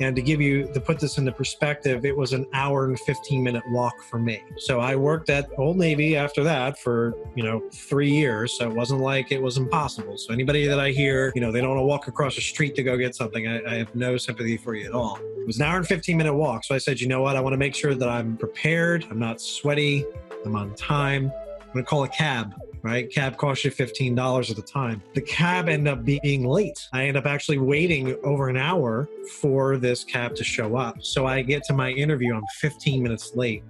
and 0.00 0.16
to 0.16 0.22
give 0.22 0.40
you, 0.40 0.66
to 0.72 0.80
put 0.80 0.98
this 0.98 1.18
into 1.18 1.30
perspective, 1.30 2.04
it 2.04 2.16
was 2.16 2.32
an 2.32 2.46
hour 2.52 2.86
and 2.86 2.98
15 3.00 3.42
minute 3.42 3.62
walk 3.68 4.02
for 4.04 4.18
me. 4.18 4.42
So 4.58 4.80
I 4.80 4.96
worked 4.96 5.28
at 5.30 5.48
Old 5.58 5.76
Navy 5.76 6.16
after 6.16 6.42
that 6.44 6.78
for, 6.78 7.14
you 7.34 7.42
know, 7.42 7.62
three 7.70 8.10
years. 8.10 8.56
So 8.56 8.68
it 8.68 8.74
wasn't 8.74 9.00
like 9.00 9.30
it 9.30 9.40
was 9.40 9.58
impossible. 9.58 10.16
So 10.16 10.32
anybody 10.32 10.66
that 10.66 10.80
I 10.80 10.90
hear, 10.90 11.32
you 11.34 11.40
know, 11.40 11.52
they 11.52 11.60
don't 11.60 11.70
want 11.70 11.80
to 11.80 11.84
walk 11.84 12.08
across 12.08 12.34
the 12.34 12.40
street 12.40 12.74
to 12.76 12.82
go 12.82 12.96
get 12.96 13.14
something, 13.14 13.46
I, 13.46 13.62
I 13.64 13.74
have 13.74 13.94
no 13.94 14.16
sympathy 14.16 14.56
for 14.56 14.74
you 14.74 14.86
at 14.86 14.92
all. 14.92 15.18
It 15.18 15.46
was 15.46 15.58
an 15.58 15.64
hour 15.64 15.76
and 15.76 15.86
15 15.86 16.16
minute 16.16 16.34
walk. 16.34 16.64
So 16.64 16.74
I 16.74 16.78
said, 16.78 17.00
you 17.00 17.06
know 17.06 17.20
what? 17.22 17.36
I 17.36 17.40
want 17.40 17.52
to 17.52 17.58
make 17.58 17.74
sure 17.74 17.94
that 17.94 18.08
I'm 18.08 18.36
prepared. 18.36 19.06
I'm 19.10 19.18
not 19.18 19.40
sweaty. 19.40 20.04
I'm 20.44 20.56
on 20.56 20.74
time. 20.74 21.30
I'm 21.60 21.72
going 21.72 21.84
to 21.84 21.88
call 21.88 22.04
a 22.04 22.08
cab 22.08 22.54
right? 22.82 23.10
Cab 23.12 23.36
cost 23.36 23.64
you 23.64 23.70
$15 23.70 24.50
at 24.50 24.56
the 24.56 24.62
time. 24.62 25.02
The 25.14 25.20
cab 25.20 25.68
ended 25.68 25.92
up 25.92 26.04
being 26.04 26.46
late. 26.46 26.88
I 26.92 27.02
ended 27.02 27.16
up 27.16 27.26
actually 27.26 27.58
waiting 27.58 28.16
over 28.24 28.48
an 28.48 28.56
hour 28.56 29.08
for 29.40 29.76
this 29.76 30.04
cab 30.04 30.34
to 30.36 30.44
show 30.44 30.76
up. 30.76 31.02
So 31.02 31.26
I 31.26 31.42
get 31.42 31.62
to 31.64 31.72
my 31.72 31.90
interview, 31.90 32.34
I'm 32.34 32.42
15 32.58 33.02
minutes 33.02 33.34
late. 33.34 33.62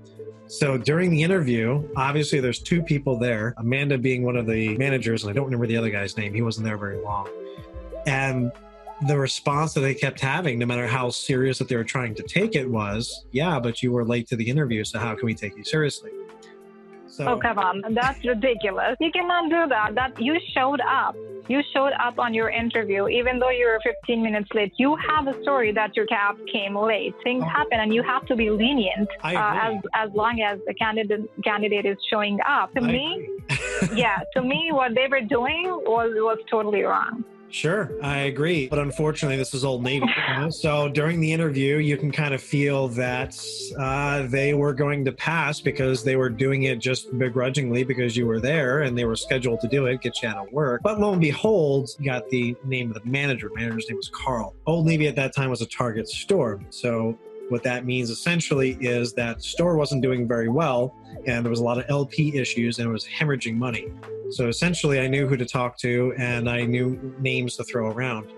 So 0.46 0.76
during 0.76 1.10
the 1.10 1.22
interview, 1.22 1.88
obviously 1.96 2.40
there's 2.40 2.58
two 2.58 2.82
people 2.82 3.16
there, 3.16 3.54
Amanda 3.58 3.96
being 3.96 4.24
one 4.24 4.36
of 4.36 4.46
the 4.46 4.76
managers, 4.78 5.22
and 5.22 5.30
I 5.30 5.32
don't 5.32 5.44
remember 5.44 5.66
the 5.66 5.76
other 5.76 5.90
guy's 5.90 6.16
name. 6.16 6.34
He 6.34 6.42
wasn't 6.42 6.66
there 6.66 6.76
very 6.76 6.98
long. 6.98 7.28
And 8.06 8.50
the 9.06 9.16
response 9.16 9.74
that 9.74 9.80
they 9.80 9.94
kept 9.94 10.20
having, 10.20 10.58
no 10.58 10.66
matter 10.66 10.86
how 10.86 11.08
serious 11.10 11.58
that 11.58 11.68
they 11.68 11.76
were 11.76 11.84
trying 11.84 12.14
to 12.16 12.22
take 12.24 12.56
it, 12.56 12.68
was, 12.68 13.24
Yeah, 13.30 13.60
but 13.60 13.82
you 13.82 13.92
were 13.92 14.04
late 14.04 14.26
to 14.28 14.36
the 14.36 14.48
interview, 14.48 14.82
so 14.84 14.98
how 14.98 15.14
can 15.14 15.26
we 15.26 15.34
take 15.34 15.56
you 15.56 15.64
seriously? 15.64 16.10
So, 17.20 17.32
oh 17.32 17.38
come 17.38 17.58
on, 17.58 17.82
that's 17.94 18.24
ridiculous. 18.24 18.96
You 19.00 19.10
cannot 19.10 19.50
do 19.50 19.66
that. 19.68 19.94
That 19.94 20.20
you 20.20 20.38
showed 20.54 20.80
up. 20.80 21.14
You 21.48 21.62
showed 21.74 21.92
up 22.00 22.18
on 22.18 22.32
your 22.32 22.48
interview, 22.48 23.08
even 23.08 23.40
though 23.40 23.50
you 23.50 23.66
were 23.66 23.80
15 23.82 24.22
minutes 24.22 24.48
late. 24.54 24.72
You 24.76 24.96
have 25.08 25.26
a 25.26 25.42
story 25.42 25.72
that 25.72 25.96
your 25.96 26.06
cab 26.06 26.36
came 26.52 26.76
late. 26.76 27.12
Things 27.24 27.42
oh. 27.44 27.48
happen, 27.48 27.80
and 27.80 27.92
you 27.92 28.02
have 28.02 28.24
to 28.26 28.36
be 28.36 28.50
lenient 28.50 29.08
uh, 29.24 29.34
as 29.36 29.74
as 29.94 30.10
long 30.14 30.40
as 30.40 30.60
the 30.66 30.74
candidate 30.74 31.28
candidate 31.42 31.86
is 31.86 31.98
showing 32.08 32.38
up. 32.48 32.72
To 32.74 32.80
I 32.82 32.86
me, 32.86 33.28
yeah, 33.94 34.18
to 34.34 34.42
me, 34.42 34.70
what 34.70 34.94
they 34.94 35.08
were 35.08 35.22
doing 35.22 35.64
was 35.84 36.10
was 36.14 36.38
totally 36.50 36.82
wrong. 36.82 37.24
Sure, 37.50 37.90
I 38.02 38.18
agree. 38.20 38.68
But 38.68 38.78
unfortunately, 38.78 39.36
this 39.36 39.54
is 39.54 39.64
Old 39.64 39.82
Navy. 39.82 40.06
So 40.50 40.88
during 40.88 41.20
the 41.20 41.32
interview, 41.32 41.76
you 41.76 41.96
can 41.96 42.12
kind 42.12 42.32
of 42.32 42.40
feel 42.40 42.88
that 42.88 43.36
uh, 43.78 44.26
they 44.28 44.54
were 44.54 44.72
going 44.72 45.04
to 45.04 45.12
pass 45.12 45.60
because 45.60 46.04
they 46.04 46.16
were 46.16 46.30
doing 46.30 46.64
it 46.64 46.78
just 46.78 47.16
begrudgingly 47.18 47.84
because 47.84 48.16
you 48.16 48.26
were 48.26 48.40
there 48.40 48.82
and 48.82 48.96
they 48.96 49.04
were 49.04 49.16
scheduled 49.16 49.60
to 49.60 49.68
do 49.68 49.86
it, 49.86 50.00
get 50.00 50.22
you 50.22 50.28
out 50.28 50.46
of 50.46 50.52
work. 50.52 50.80
But 50.82 51.00
lo 51.00 51.12
and 51.12 51.20
behold, 51.20 51.90
you 51.98 52.06
got 52.06 52.28
the 52.30 52.56
name 52.64 52.88
of 52.88 53.02
the 53.02 53.08
manager. 53.08 53.50
Manager's 53.54 53.88
name 53.88 53.96
was 53.96 54.10
Carl. 54.12 54.54
Old 54.66 54.86
Navy 54.86 55.08
at 55.08 55.16
that 55.16 55.34
time 55.34 55.50
was 55.50 55.60
a 55.60 55.66
Target 55.66 56.08
store. 56.08 56.60
So 56.70 57.18
what 57.48 57.64
that 57.64 57.84
means 57.84 58.10
essentially 58.10 58.78
is 58.80 59.12
that 59.14 59.42
store 59.42 59.76
wasn't 59.76 60.02
doing 60.02 60.26
very 60.28 60.48
well 60.48 60.94
and 61.30 61.44
there 61.44 61.50
was 61.50 61.60
a 61.60 61.64
lot 61.64 61.78
of 61.78 61.84
LP 61.88 62.36
issues 62.36 62.78
and 62.78 62.88
it 62.88 62.92
was 62.92 63.06
hemorrhaging 63.06 63.56
money. 63.56 63.92
So 64.30 64.48
essentially, 64.48 65.00
I 65.00 65.08
knew 65.08 65.26
who 65.26 65.36
to 65.36 65.46
talk 65.46 65.78
to 65.78 66.12
and 66.18 66.48
I 66.48 66.64
knew 66.64 67.14
names 67.20 67.56
to 67.56 67.64
throw 67.64 67.90
around. 67.90 68.28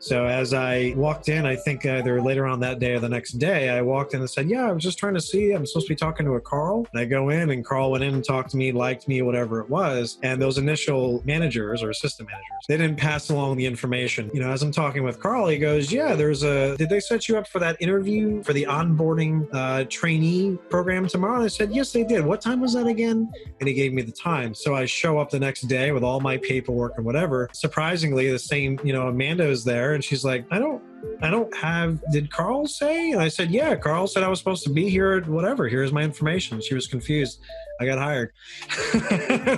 So 0.00 0.26
as 0.26 0.54
I 0.54 0.94
walked 0.96 1.28
in, 1.28 1.44
I 1.44 1.56
think 1.56 1.84
either 1.84 2.22
later 2.22 2.46
on 2.46 2.58
that 2.60 2.78
day 2.78 2.94
or 2.94 3.00
the 3.00 3.08
next 3.08 3.32
day, 3.32 3.68
I 3.68 3.82
walked 3.82 4.14
in 4.14 4.20
and 4.20 4.30
said, 4.30 4.48
"Yeah, 4.48 4.68
I 4.68 4.72
was 4.72 4.82
just 4.82 4.98
trying 4.98 5.14
to 5.14 5.20
see. 5.20 5.52
I'm 5.52 5.66
supposed 5.66 5.86
to 5.88 5.92
be 5.92 5.96
talking 5.96 6.24
to 6.26 6.32
a 6.34 6.40
Carl." 6.40 6.86
And 6.92 7.00
I 7.00 7.04
go 7.04 7.28
in, 7.28 7.50
and 7.50 7.64
Carl 7.64 7.90
went 7.90 8.02
in 8.02 8.14
and 8.14 8.24
talked 8.24 8.50
to 8.50 8.56
me, 8.56 8.72
liked 8.72 9.08
me, 9.08 9.20
whatever 9.22 9.60
it 9.60 9.68
was. 9.68 10.18
And 10.22 10.40
those 10.40 10.56
initial 10.56 11.22
managers 11.26 11.82
or 11.82 11.90
assistant 11.90 12.28
managers, 12.28 12.64
they 12.68 12.76
didn't 12.78 12.96
pass 12.96 13.30
along 13.30 13.56
the 13.56 13.66
information. 13.66 14.30
You 14.32 14.40
know, 14.40 14.50
as 14.50 14.62
I'm 14.62 14.72
talking 14.72 15.02
with 15.02 15.20
Carl, 15.20 15.48
he 15.48 15.58
goes, 15.58 15.92
"Yeah, 15.92 16.14
there's 16.14 16.42
a. 16.42 16.76
Did 16.76 16.88
they 16.88 17.00
set 17.00 17.28
you 17.28 17.36
up 17.36 17.46
for 17.46 17.58
that 17.58 17.76
interview 17.80 18.42
for 18.42 18.54
the 18.54 18.64
onboarding 18.64 19.46
uh, 19.52 19.84
trainee 19.90 20.56
program 20.70 21.08
tomorrow?" 21.08 21.36
And 21.36 21.44
I 21.44 21.48
said, 21.48 21.72
"Yes, 21.72 21.92
they 21.92 22.04
did. 22.04 22.24
What 22.24 22.40
time 22.40 22.60
was 22.60 22.72
that 22.72 22.86
again?" 22.86 23.30
And 23.60 23.68
he 23.68 23.74
gave 23.74 23.92
me 23.92 24.02
the 24.02 24.12
time. 24.12 24.54
So 24.54 24.74
I 24.74 24.86
show 24.86 25.18
up 25.18 25.30
the 25.30 25.40
next 25.40 25.62
day 25.62 25.92
with 25.92 26.02
all 26.02 26.20
my 26.20 26.38
paperwork 26.38 26.94
and 26.96 27.04
whatever. 27.04 27.48
Surprisingly, 27.52 28.30
the 28.30 28.38
same, 28.38 28.80
you 28.82 28.92
know, 28.92 29.08
Amanda 29.08 29.46
is 29.46 29.62
there 29.64 29.89
and 29.94 30.04
she's 30.04 30.24
like, 30.24 30.46
I 30.50 30.58
don't 30.58 30.82
I 31.22 31.30
don't 31.30 31.54
have 31.56 32.00
did 32.12 32.30
Carl 32.30 32.66
say? 32.66 33.12
And 33.12 33.20
I 33.20 33.28
said, 33.28 33.50
Yeah, 33.50 33.74
Carl 33.76 34.06
said 34.06 34.22
I 34.22 34.28
was 34.28 34.38
supposed 34.38 34.64
to 34.64 34.70
be 34.70 34.88
here 34.88 35.20
whatever. 35.22 35.68
Here's 35.68 35.92
my 35.92 36.02
information. 36.02 36.60
She 36.60 36.74
was 36.74 36.86
confused. 36.86 37.40
I 37.80 37.86
got 37.86 37.98
hired. 37.98 38.32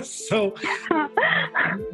so 0.05 0.55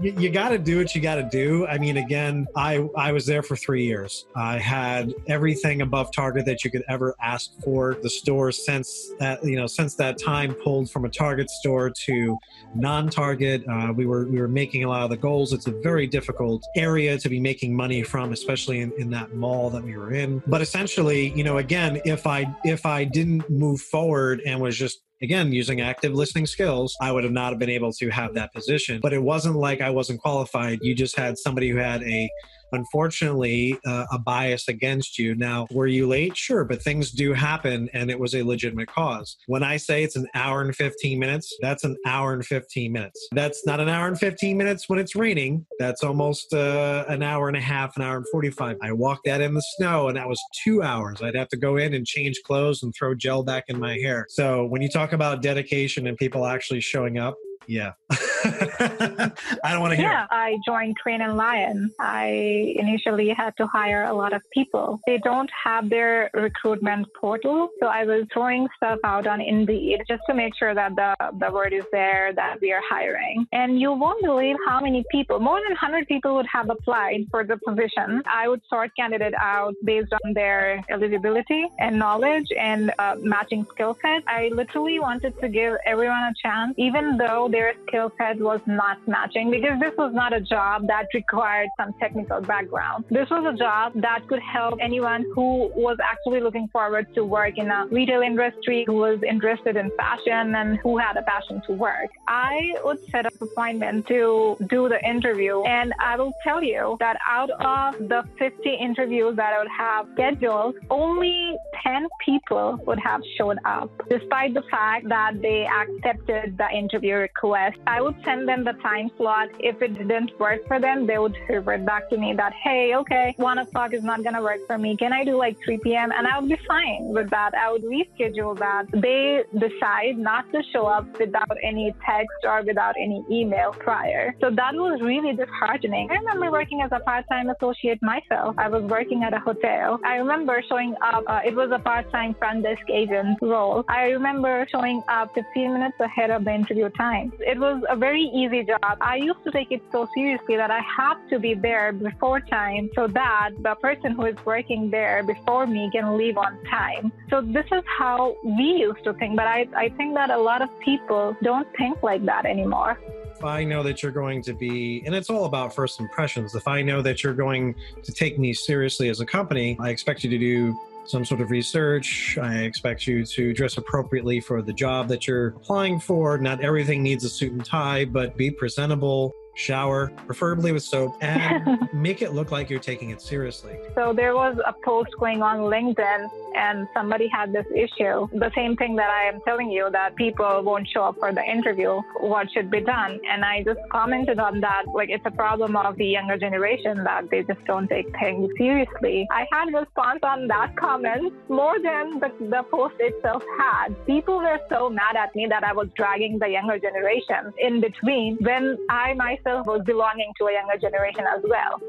you, 0.01 0.13
you 0.17 0.29
got 0.29 0.49
to 0.49 0.57
do 0.57 0.77
what 0.77 0.95
you 0.95 1.01
got 1.01 1.15
to 1.15 1.23
do. 1.23 1.65
I 1.67 1.77
mean, 1.77 1.97
again, 1.97 2.47
I 2.55 2.87
I 2.95 3.11
was 3.11 3.25
there 3.25 3.43
for 3.43 3.55
three 3.55 3.85
years. 3.85 4.25
I 4.35 4.57
had 4.57 5.13
everything 5.27 5.81
above 5.81 6.11
target 6.11 6.45
that 6.45 6.63
you 6.63 6.71
could 6.71 6.83
ever 6.87 7.15
ask 7.21 7.51
for. 7.63 7.97
The 8.01 8.09
store 8.09 8.51
since 8.51 9.11
that 9.19 9.43
you 9.43 9.55
know 9.55 9.67
since 9.67 9.95
that 9.95 10.17
time 10.17 10.53
pulled 10.53 10.89
from 10.89 11.05
a 11.05 11.09
Target 11.09 11.49
store 11.49 11.89
to 11.89 12.37
non-Target. 12.75 13.63
Uh, 13.67 13.93
we 13.95 14.05
were 14.05 14.25
we 14.25 14.39
were 14.39 14.47
making 14.47 14.83
a 14.83 14.89
lot 14.89 15.03
of 15.03 15.09
the 15.09 15.17
goals. 15.17 15.53
It's 15.53 15.67
a 15.67 15.71
very 15.81 16.07
difficult 16.07 16.65
area 16.75 17.17
to 17.17 17.29
be 17.29 17.39
making 17.39 17.75
money 17.75 18.03
from, 18.03 18.31
especially 18.31 18.81
in, 18.81 18.91
in 18.97 19.09
that 19.11 19.33
mall 19.33 19.69
that 19.69 19.83
we 19.83 19.97
were 19.97 20.13
in. 20.13 20.41
But 20.47 20.61
essentially, 20.61 21.31
you 21.35 21.43
know, 21.43 21.57
again, 21.57 22.01
if 22.05 22.27
I 22.27 22.53
if 22.63 22.85
I 22.85 23.03
didn't 23.03 23.49
move 23.49 23.81
forward 23.81 24.41
and 24.45 24.59
was 24.59 24.77
just 24.77 25.01
again 25.21 25.51
using 25.51 25.81
active 25.81 26.13
listening 26.13 26.45
skills 26.45 26.95
i 27.01 27.11
would 27.11 27.23
have 27.23 27.33
not 27.33 27.51
have 27.51 27.59
been 27.59 27.69
able 27.69 27.91
to 27.91 28.09
have 28.09 28.33
that 28.33 28.53
position. 28.53 28.99
But 29.01 29.13
it 29.13 29.21
wasn't 29.21 29.55
like 29.55 29.81
i 29.81 29.89
wasn't 29.89 30.21
qualified. 30.21 30.79
You 30.81 30.95
just 30.95 31.17
had 31.17 31.37
somebody 31.37 31.69
who 31.69 31.77
had 31.77 32.03
a 32.03 32.29
unfortunately 32.71 33.77
uh, 33.85 34.05
a 34.11 34.19
bias 34.19 34.67
against 34.67 35.17
you. 35.17 35.35
Now, 35.35 35.67
were 35.71 35.87
you 35.87 36.07
late? 36.07 36.35
Sure, 36.37 36.63
but 36.63 36.81
things 36.81 37.11
do 37.11 37.33
happen 37.33 37.89
and 37.93 38.09
it 38.09 38.19
was 38.19 38.35
a 38.35 38.43
legitimate 38.43 38.89
cause. 38.89 39.37
When 39.47 39.63
I 39.63 39.77
say 39.77 40.03
it's 40.03 40.15
an 40.15 40.27
hour 40.35 40.61
and 40.61 40.75
15 40.75 41.19
minutes, 41.19 41.55
that's 41.61 41.83
an 41.83 41.97
hour 42.05 42.33
and 42.33 42.45
15 42.45 42.91
minutes. 42.91 43.27
That's 43.31 43.65
not 43.65 43.79
an 43.79 43.89
hour 43.89 44.07
and 44.07 44.19
15 44.19 44.57
minutes 44.57 44.87
when 44.87 44.99
it's 44.99 45.15
raining. 45.15 45.65
That's 45.79 46.03
almost 46.03 46.53
uh, 46.53 47.05
an 47.07 47.23
hour 47.23 47.47
and 47.47 47.57
a 47.57 47.61
half, 47.61 47.95
an 47.97 48.03
hour 48.03 48.17
and 48.17 48.25
45. 48.31 48.77
I 48.81 48.91
walked 48.91 49.25
that 49.25 49.41
in 49.41 49.53
the 49.53 49.63
snow 49.77 50.07
and 50.07 50.17
that 50.17 50.27
was 50.27 50.41
two 50.63 50.81
hours. 50.83 51.21
I'd 51.21 51.35
have 51.35 51.49
to 51.49 51.57
go 51.57 51.77
in 51.77 51.93
and 51.93 52.05
change 52.05 52.41
clothes 52.43 52.83
and 52.83 52.93
throw 52.93 53.15
gel 53.15 53.43
back 53.43 53.65
in 53.67 53.79
my 53.79 53.97
hair. 53.97 54.25
So 54.29 54.65
when 54.65 54.81
you 54.81 54.89
talk 54.89 55.13
about 55.13 55.41
dedication 55.41 56.07
and 56.07 56.17
people 56.17 56.45
actually 56.45 56.81
showing 56.81 57.17
up, 57.17 57.35
yeah. 57.67 57.91
I 59.63 59.71
don't 59.71 59.81
want 59.81 59.91
to 59.91 59.97
hear. 59.97 60.09
Yeah, 60.09 60.27
I 60.29 60.57
joined 60.65 60.97
Crane 60.97 61.21
and 61.21 61.35
Lion. 61.35 61.91
I 61.99 62.73
initially 62.75 63.29
had 63.29 63.55
to 63.57 63.67
hire 63.67 64.03
a 64.03 64.13
lot 64.13 64.33
of 64.33 64.41
people. 64.53 64.99
They 65.05 65.17
don't 65.19 65.49
have 65.63 65.89
their 65.89 66.29
recruitment 66.33 67.07
portal, 67.19 67.69
so 67.79 67.87
I 67.87 68.05
was 68.05 68.25
throwing 68.33 68.67
stuff 68.77 68.99
out 69.03 69.27
on 69.27 69.41
Indeed 69.41 70.03
just 70.07 70.21
to 70.27 70.33
make 70.33 70.55
sure 70.55 70.73
that 70.73 70.95
the, 70.95 71.15
the 71.39 71.51
word 71.51 71.73
is 71.73 71.85
there 71.91 72.33
that 72.33 72.57
we 72.61 72.71
are 72.71 72.81
hiring. 72.87 73.45
And 73.51 73.79
you 73.79 73.91
won't 73.93 74.23
believe 74.23 74.55
how 74.67 74.79
many 74.79 75.03
people, 75.11 75.39
more 75.39 75.59
than 75.59 75.71
100 75.71 76.07
people 76.07 76.35
would 76.35 76.47
have 76.47 76.69
applied 76.69 77.25
for 77.31 77.43
the 77.43 77.57
position. 77.67 78.21
I 78.25 78.47
would 78.47 78.61
sort 78.69 78.95
candidate 78.95 79.33
out 79.39 79.73
based 79.83 80.13
on 80.23 80.33
their 80.33 80.83
eligibility 80.89 81.65
and 81.79 81.97
knowledge 81.97 82.47
and 82.57 82.91
uh, 82.99 83.15
matching 83.19 83.65
skill 83.71 83.97
set. 84.01 84.23
I 84.27 84.49
literally 84.53 84.99
wanted 84.99 85.39
to 85.41 85.49
give 85.49 85.75
everyone 85.85 86.23
a 86.23 86.33
chance, 86.41 86.73
even 86.77 87.17
though 87.17 87.49
their 87.51 87.73
skill 87.87 88.11
set 88.17 88.28
was 88.37 88.61
not 88.67 88.97
matching 89.07 89.51
because 89.51 89.79
this 89.79 89.93
was 89.97 90.13
not 90.13 90.33
a 90.33 90.41
job 90.41 90.87
that 90.87 91.05
required 91.13 91.69
some 91.77 91.93
technical 91.99 92.41
background. 92.41 93.05
This 93.09 93.29
was 93.29 93.45
a 93.53 93.57
job 93.57 93.93
that 93.95 94.27
could 94.27 94.41
help 94.41 94.79
anyone 94.81 95.25
who 95.33 95.71
was 95.75 95.97
actually 96.03 96.41
looking 96.41 96.67
forward 96.69 97.13
to 97.15 97.23
work 97.23 97.57
in 97.57 97.69
a 97.71 97.87
retail 97.91 98.21
industry, 98.21 98.83
who 98.85 98.93
was 98.93 99.19
interested 99.27 99.75
in 99.75 99.91
fashion 99.97 100.55
and 100.55 100.77
who 100.79 100.97
had 100.97 101.17
a 101.17 101.23
passion 101.23 101.61
to 101.67 101.73
work. 101.73 102.09
I 102.27 102.73
would 102.83 102.99
set 103.09 103.25
up 103.25 103.33
appointment 103.41 104.07
to 104.07 104.57
do 104.69 104.89
the 104.89 105.03
interview 105.07 105.61
and 105.63 105.93
I 105.99 106.17
will 106.17 106.33
tell 106.43 106.63
you 106.63 106.97
that 106.99 107.17
out 107.27 107.49
of 107.49 108.09
the 108.09 108.23
50 108.37 108.69
interviews 108.69 109.35
that 109.37 109.53
I 109.53 109.59
would 109.59 109.75
have 109.77 110.07
scheduled, 110.13 110.75
only 110.89 111.55
10 111.83 112.07
people 112.25 112.79
would 112.85 112.99
have 112.99 113.21
showed 113.37 113.57
up, 113.65 113.89
despite 114.09 114.53
the 114.53 114.63
fact 114.69 115.07
that 115.09 115.41
they 115.41 115.65
accepted 115.65 116.57
the 116.57 116.69
interview 116.75 117.15
request 117.15 117.39
request, 117.39 117.77
I 117.87 118.01
would 118.01 118.15
send 118.23 118.47
them 118.47 118.63
the 118.63 118.73
time 118.73 119.09
slot. 119.17 119.49
If 119.59 119.81
it 119.81 119.93
didn't 119.97 120.39
work 120.39 120.67
for 120.67 120.79
them, 120.79 121.07
they 121.07 121.17
would 121.17 121.35
revert 121.47 121.85
back 121.85 122.09
to 122.09 122.17
me 122.17 122.33
that, 122.33 122.53
hey, 122.63 122.95
okay, 122.95 123.33
one 123.37 123.57
o'clock 123.59 123.93
is 123.93 124.03
not 124.03 124.23
going 124.23 124.35
to 124.35 124.41
work 124.41 124.59
for 124.67 124.77
me. 124.77 124.97
Can 124.97 125.13
I 125.13 125.23
do 125.23 125.37
like 125.37 125.57
3 125.63 125.79
p.m.? 125.83 126.11
And 126.11 126.27
I 126.27 126.39
would 126.39 126.49
be 126.49 126.59
fine 126.67 127.09
with 127.13 127.29
that. 127.29 127.53
I 127.53 127.71
would 127.71 127.83
reschedule 127.83 128.57
that. 128.59 128.85
They 128.93 129.43
decide 129.57 130.17
not 130.17 130.51
to 130.53 130.61
show 130.73 130.87
up 130.87 131.19
without 131.19 131.57
any 131.63 131.93
text 132.05 132.39
or 132.43 132.63
without 132.63 132.95
any 132.97 133.23
email 133.31 133.71
prior. 133.71 134.35
So 134.41 134.49
that 134.49 134.73
was 134.73 135.01
really 135.01 135.35
disheartening. 135.35 136.09
I 136.11 136.15
remember 136.15 136.51
working 136.51 136.81
as 136.81 136.91
a 136.91 136.99
part 136.99 137.25
time 137.29 137.49
associate 137.49 138.01
myself. 138.01 138.55
I 138.57 138.67
was 138.69 138.83
working 138.83 139.23
at 139.23 139.33
a 139.33 139.39
hotel. 139.39 139.99
I 140.03 140.15
remember 140.15 140.63
showing 140.67 140.95
up, 141.01 141.23
uh, 141.27 141.41
it 141.45 141.55
was 141.55 141.69
a 141.71 141.79
part 141.79 142.11
time 142.11 142.33
front 142.35 142.63
desk 142.63 142.89
agent 142.89 143.37
role. 143.41 143.83
I 143.87 144.09
remember 144.09 144.67
showing 144.71 145.03
up 145.07 145.33
15 145.35 145.73
minutes 145.73 145.99
ahead 145.99 146.29
of 146.31 146.43
the 146.45 146.53
interview 146.53 146.89
time. 146.89 147.31
It 147.39 147.59
was 147.59 147.83
a 147.89 147.95
very 147.95 148.08
easy 148.17 148.63
job. 148.63 148.97
I 149.01 149.15
used 149.17 149.43
to 149.43 149.51
take 149.51 149.71
it 149.71 149.81
so 149.91 150.07
seriously 150.15 150.55
that 150.57 150.71
I 150.71 150.79
have 150.79 151.27
to 151.29 151.39
be 151.39 151.53
there 151.53 151.91
before 151.91 152.39
time 152.39 152.89
so 152.95 153.07
that 153.07 153.51
the 153.59 153.75
person 153.75 154.13
who 154.13 154.25
is 154.25 154.37
working 154.45 154.89
there 154.89 155.23
before 155.23 155.67
me 155.67 155.89
can 155.91 156.17
leave 156.17 156.37
on 156.37 156.63
time. 156.65 157.11
So 157.29 157.41
this 157.41 157.65
is 157.71 157.83
how 157.97 158.35
we 158.43 158.63
used 158.63 159.03
to 159.03 159.13
think, 159.13 159.35
but 159.35 159.47
I, 159.47 159.67
I 159.75 159.89
think 159.89 160.15
that 160.15 160.29
a 160.29 160.37
lot 160.37 160.61
of 160.61 160.69
people 160.79 161.35
don't 161.43 161.67
think 161.77 162.01
like 162.03 162.25
that 162.25 162.45
anymore 162.45 162.99
if 163.39 163.45
I 163.45 163.63
know 163.63 163.83
that 163.83 164.03
you're 164.03 164.11
going 164.11 164.41
to 164.41 164.53
be, 164.53 165.01
and 165.05 165.15
it's 165.15 165.29
all 165.29 165.45
about 165.45 165.73
first 165.73 166.01
impressions, 166.01 166.55
if 166.55 166.67
I 166.67 166.81
know 166.81 167.01
that 167.01 167.23
you're 167.23 167.33
going 167.33 167.73
to 168.03 168.11
take 168.11 168.37
me 168.37 168.53
seriously 168.53 169.07
as 169.07 169.21
a 169.21 169.25
company, 169.25 169.77
I 169.79 169.91
expect 169.91 170.25
you 170.25 170.29
to 170.29 170.37
do 170.37 170.77
some 171.05 171.25
sort 171.25 171.41
of 171.41 171.51
research. 171.51 172.37
I 172.41 172.59
expect 172.59 173.07
you 173.07 173.25
to 173.25 173.53
dress 173.53 173.77
appropriately 173.77 174.39
for 174.39 174.61
the 174.61 174.73
job 174.73 175.07
that 175.09 175.27
you're 175.27 175.47
applying 175.47 175.99
for. 175.99 176.37
Not 176.37 176.61
everything 176.61 177.01
needs 177.01 177.23
a 177.23 177.29
suit 177.29 177.51
and 177.51 177.65
tie, 177.65 178.05
but 178.05 178.37
be 178.37 178.51
presentable 178.51 179.33
shower, 179.59 180.11
preferably 180.25 180.71
with 180.71 180.83
soap, 180.83 181.17
and 181.21 181.89
make 181.93 182.21
it 182.21 182.33
look 182.33 182.51
like 182.51 182.69
you're 182.69 182.79
taking 182.79 183.09
it 183.09 183.21
seriously. 183.21 183.77
So 183.93 184.13
there 184.13 184.35
was 184.35 184.57
a 184.65 184.73
post 184.85 185.09
going 185.19 185.41
on 185.41 185.57
LinkedIn 185.57 186.48
and 186.55 186.87
somebody 186.93 187.27
had 187.27 187.53
this 187.53 187.65
issue. 187.75 188.27
The 188.33 188.51
same 188.55 188.75
thing 188.75 188.95
that 188.95 189.09
I 189.09 189.25
am 189.25 189.39
telling 189.47 189.71
you 189.71 189.89
that 189.91 190.15
people 190.15 190.61
won't 190.63 190.87
show 190.87 191.03
up 191.03 191.15
for 191.19 191.33
the 191.33 191.43
interview. 191.43 192.01
What 192.19 192.47
should 192.53 192.69
be 192.69 192.81
done? 192.81 193.19
And 193.29 193.43
I 193.43 193.63
just 193.63 193.79
commented 193.91 194.39
on 194.39 194.59
that. 194.61 194.83
Like 194.93 195.09
it's 195.09 195.25
a 195.25 195.31
problem 195.31 195.75
of 195.75 195.97
the 195.97 196.05
younger 196.05 196.37
generation 196.37 197.03
that 197.03 197.29
they 197.29 197.43
just 197.43 197.63
don't 197.65 197.87
take 197.87 198.07
things 198.19 198.49
seriously. 198.57 199.27
I 199.31 199.45
had 199.51 199.73
response 199.73 200.19
on 200.23 200.47
that 200.47 200.75
comment 200.75 201.33
more 201.49 201.77
than 201.81 202.19
the, 202.19 202.31
the 202.39 202.63
post 202.71 202.95
itself 202.99 203.43
had. 203.59 203.89
People 204.05 204.37
were 204.37 204.59
so 204.69 204.89
mad 204.89 205.15
at 205.15 205.35
me 205.35 205.47
that 205.49 205.63
I 205.63 205.73
was 205.73 205.87
dragging 205.95 206.39
the 206.39 206.47
younger 206.47 206.79
generation 206.79 207.53
in 207.57 207.81
between 207.81 208.37
when 208.41 208.77
I 208.89 209.13
myself 209.13 209.67
was 209.67 209.81
belonging 209.85 210.33
to 210.39 210.45
a 210.45 210.53
younger 210.53 210.77
generation 210.77 211.25
as 211.35 211.43
well. 211.47 211.81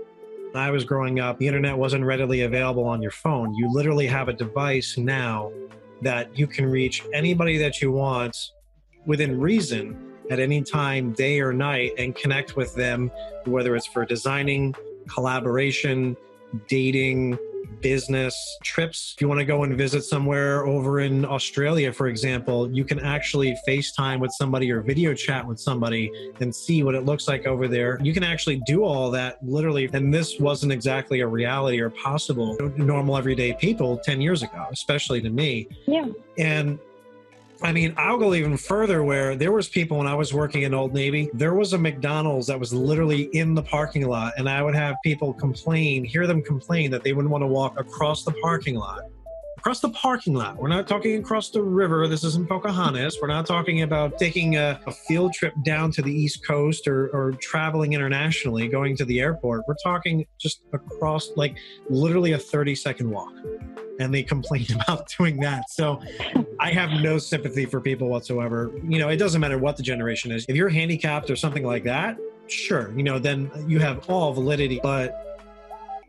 When 0.52 0.62
I 0.64 0.70
was 0.72 0.84
growing 0.84 1.20
up, 1.20 1.38
the 1.38 1.46
internet 1.46 1.78
wasn't 1.78 2.04
readily 2.04 2.42
available 2.42 2.84
on 2.84 3.00
your 3.00 3.12
phone. 3.12 3.54
You 3.54 3.72
literally 3.72 4.08
have 4.08 4.28
a 4.28 4.32
device 4.32 4.98
now 4.98 5.52
that 6.02 6.36
you 6.36 6.48
can 6.48 6.66
reach 6.66 7.04
anybody 7.12 7.56
that 7.58 7.80
you 7.80 7.92
want 7.92 8.36
within 9.06 9.38
reason 9.38 9.96
at 10.28 10.40
any 10.40 10.62
time, 10.62 11.12
day 11.12 11.40
or 11.40 11.52
night, 11.52 11.92
and 11.98 12.16
connect 12.16 12.56
with 12.56 12.74
them, 12.74 13.12
whether 13.44 13.76
it's 13.76 13.86
for 13.86 14.04
designing 14.04 14.74
collaboration, 15.08 16.16
dating, 16.66 17.38
business 17.80 18.34
trips. 18.62 19.14
If 19.16 19.20
you 19.20 19.28
want 19.28 19.40
to 19.40 19.44
go 19.44 19.64
and 19.64 19.76
visit 19.76 20.02
somewhere 20.02 20.66
over 20.66 21.00
in 21.00 21.24
Australia, 21.24 21.92
for 21.92 22.08
example, 22.08 22.70
you 22.70 22.84
can 22.84 23.00
actually 23.00 23.56
FaceTime 23.66 24.20
with 24.20 24.32
somebody 24.32 24.70
or 24.70 24.80
video 24.80 25.14
chat 25.14 25.46
with 25.46 25.58
somebody 25.58 26.10
and 26.40 26.54
see 26.54 26.82
what 26.82 26.94
it 26.94 27.04
looks 27.04 27.28
like 27.28 27.46
over 27.46 27.68
there. 27.68 27.98
You 28.02 28.12
can 28.12 28.24
actually 28.24 28.60
do 28.66 28.84
all 28.84 29.10
that 29.12 29.38
literally. 29.42 29.88
And 29.92 30.12
this 30.12 30.38
wasn't 30.38 30.72
exactly 30.72 31.20
a 31.20 31.26
reality 31.26 31.80
or 31.80 31.90
possible 31.90 32.56
normal 32.76 33.16
everyday 33.16 33.54
people 33.54 33.98
10 33.98 34.20
years 34.20 34.42
ago, 34.42 34.66
especially 34.70 35.20
to 35.22 35.30
me. 35.30 35.68
Yeah. 35.86 36.08
And 36.38 36.78
I 37.62 37.72
mean, 37.72 37.92
I'll 37.98 38.16
go 38.16 38.32
even 38.32 38.56
further 38.56 39.02
where 39.02 39.36
there 39.36 39.52
was 39.52 39.68
people 39.68 39.98
when 39.98 40.06
I 40.06 40.14
was 40.14 40.32
working 40.32 40.62
in 40.62 40.72
Old 40.72 40.94
Navy, 40.94 41.28
there 41.34 41.54
was 41.54 41.74
a 41.74 41.78
McDonald's 41.78 42.46
that 42.46 42.58
was 42.58 42.72
literally 42.72 43.24
in 43.34 43.54
the 43.54 43.62
parking 43.62 44.06
lot 44.06 44.32
and 44.38 44.48
I 44.48 44.62
would 44.62 44.74
have 44.74 44.96
people 45.04 45.34
complain, 45.34 46.04
hear 46.04 46.26
them 46.26 46.42
complain 46.42 46.90
that 46.90 47.04
they 47.04 47.12
wouldn't 47.12 47.30
want 47.30 47.42
to 47.42 47.46
walk 47.46 47.78
across 47.78 48.24
the 48.24 48.32
parking 48.42 48.76
lot. 48.76 49.02
Across 49.60 49.80
the 49.80 49.90
parking 49.90 50.32
lot. 50.32 50.56
We're 50.56 50.68
not 50.68 50.88
talking 50.88 51.20
across 51.20 51.50
the 51.50 51.60
river. 51.62 52.08
This 52.08 52.24
isn't 52.24 52.48
Pocahontas. 52.48 53.18
We're 53.20 53.28
not 53.28 53.44
talking 53.44 53.82
about 53.82 54.16
taking 54.16 54.56
a, 54.56 54.80
a 54.86 54.90
field 54.90 55.34
trip 55.34 55.52
down 55.66 55.90
to 55.92 56.02
the 56.02 56.10
East 56.10 56.46
Coast 56.46 56.88
or, 56.88 57.10
or 57.10 57.32
traveling 57.32 57.92
internationally, 57.92 58.68
going 58.68 58.96
to 58.96 59.04
the 59.04 59.20
airport. 59.20 59.64
We're 59.68 59.74
talking 59.84 60.24
just 60.40 60.62
across, 60.72 61.32
like 61.36 61.58
literally 61.90 62.32
a 62.32 62.38
30 62.38 62.74
second 62.74 63.10
walk 63.10 63.34
and 63.98 64.14
they 64.14 64.22
complained 64.22 64.70
about 64.88 65.06
doing 65.18 65.38
that. 65.40 65.68
So 65.68 66.00
I 66.58 66.70
have 66.70 67.02
no 67.02 67.18
sympathy 67.18 67.66
for 67.66 67.82
people 67.82 68.08
whatsoever. 68.08 68.72
You 68.82 68.98
know, 68.98 69.10
it 69.10 69.18
doesn't 69.18 69.42
matter 69.42 69.58
what 69.58 69.76
the 69.76 69.82
generation 69.82 70.32
is. 70.32 70.46
If 70.48 70.56
you're 70.56 70.70
handicapped 70.70 71.28
or 71.28 71.36
something 71.36 71.66
like 71.66 71.84
that, 71.84 72.16
sure, 72.46 72.94
you 72.96 73.02
know, 73.02 73.18
then 73.18 73.50
you 73.68 73.78
have 73.80 74.08
all 74.08 74.32
validity. 74.32 74.80
But 74.82 75.38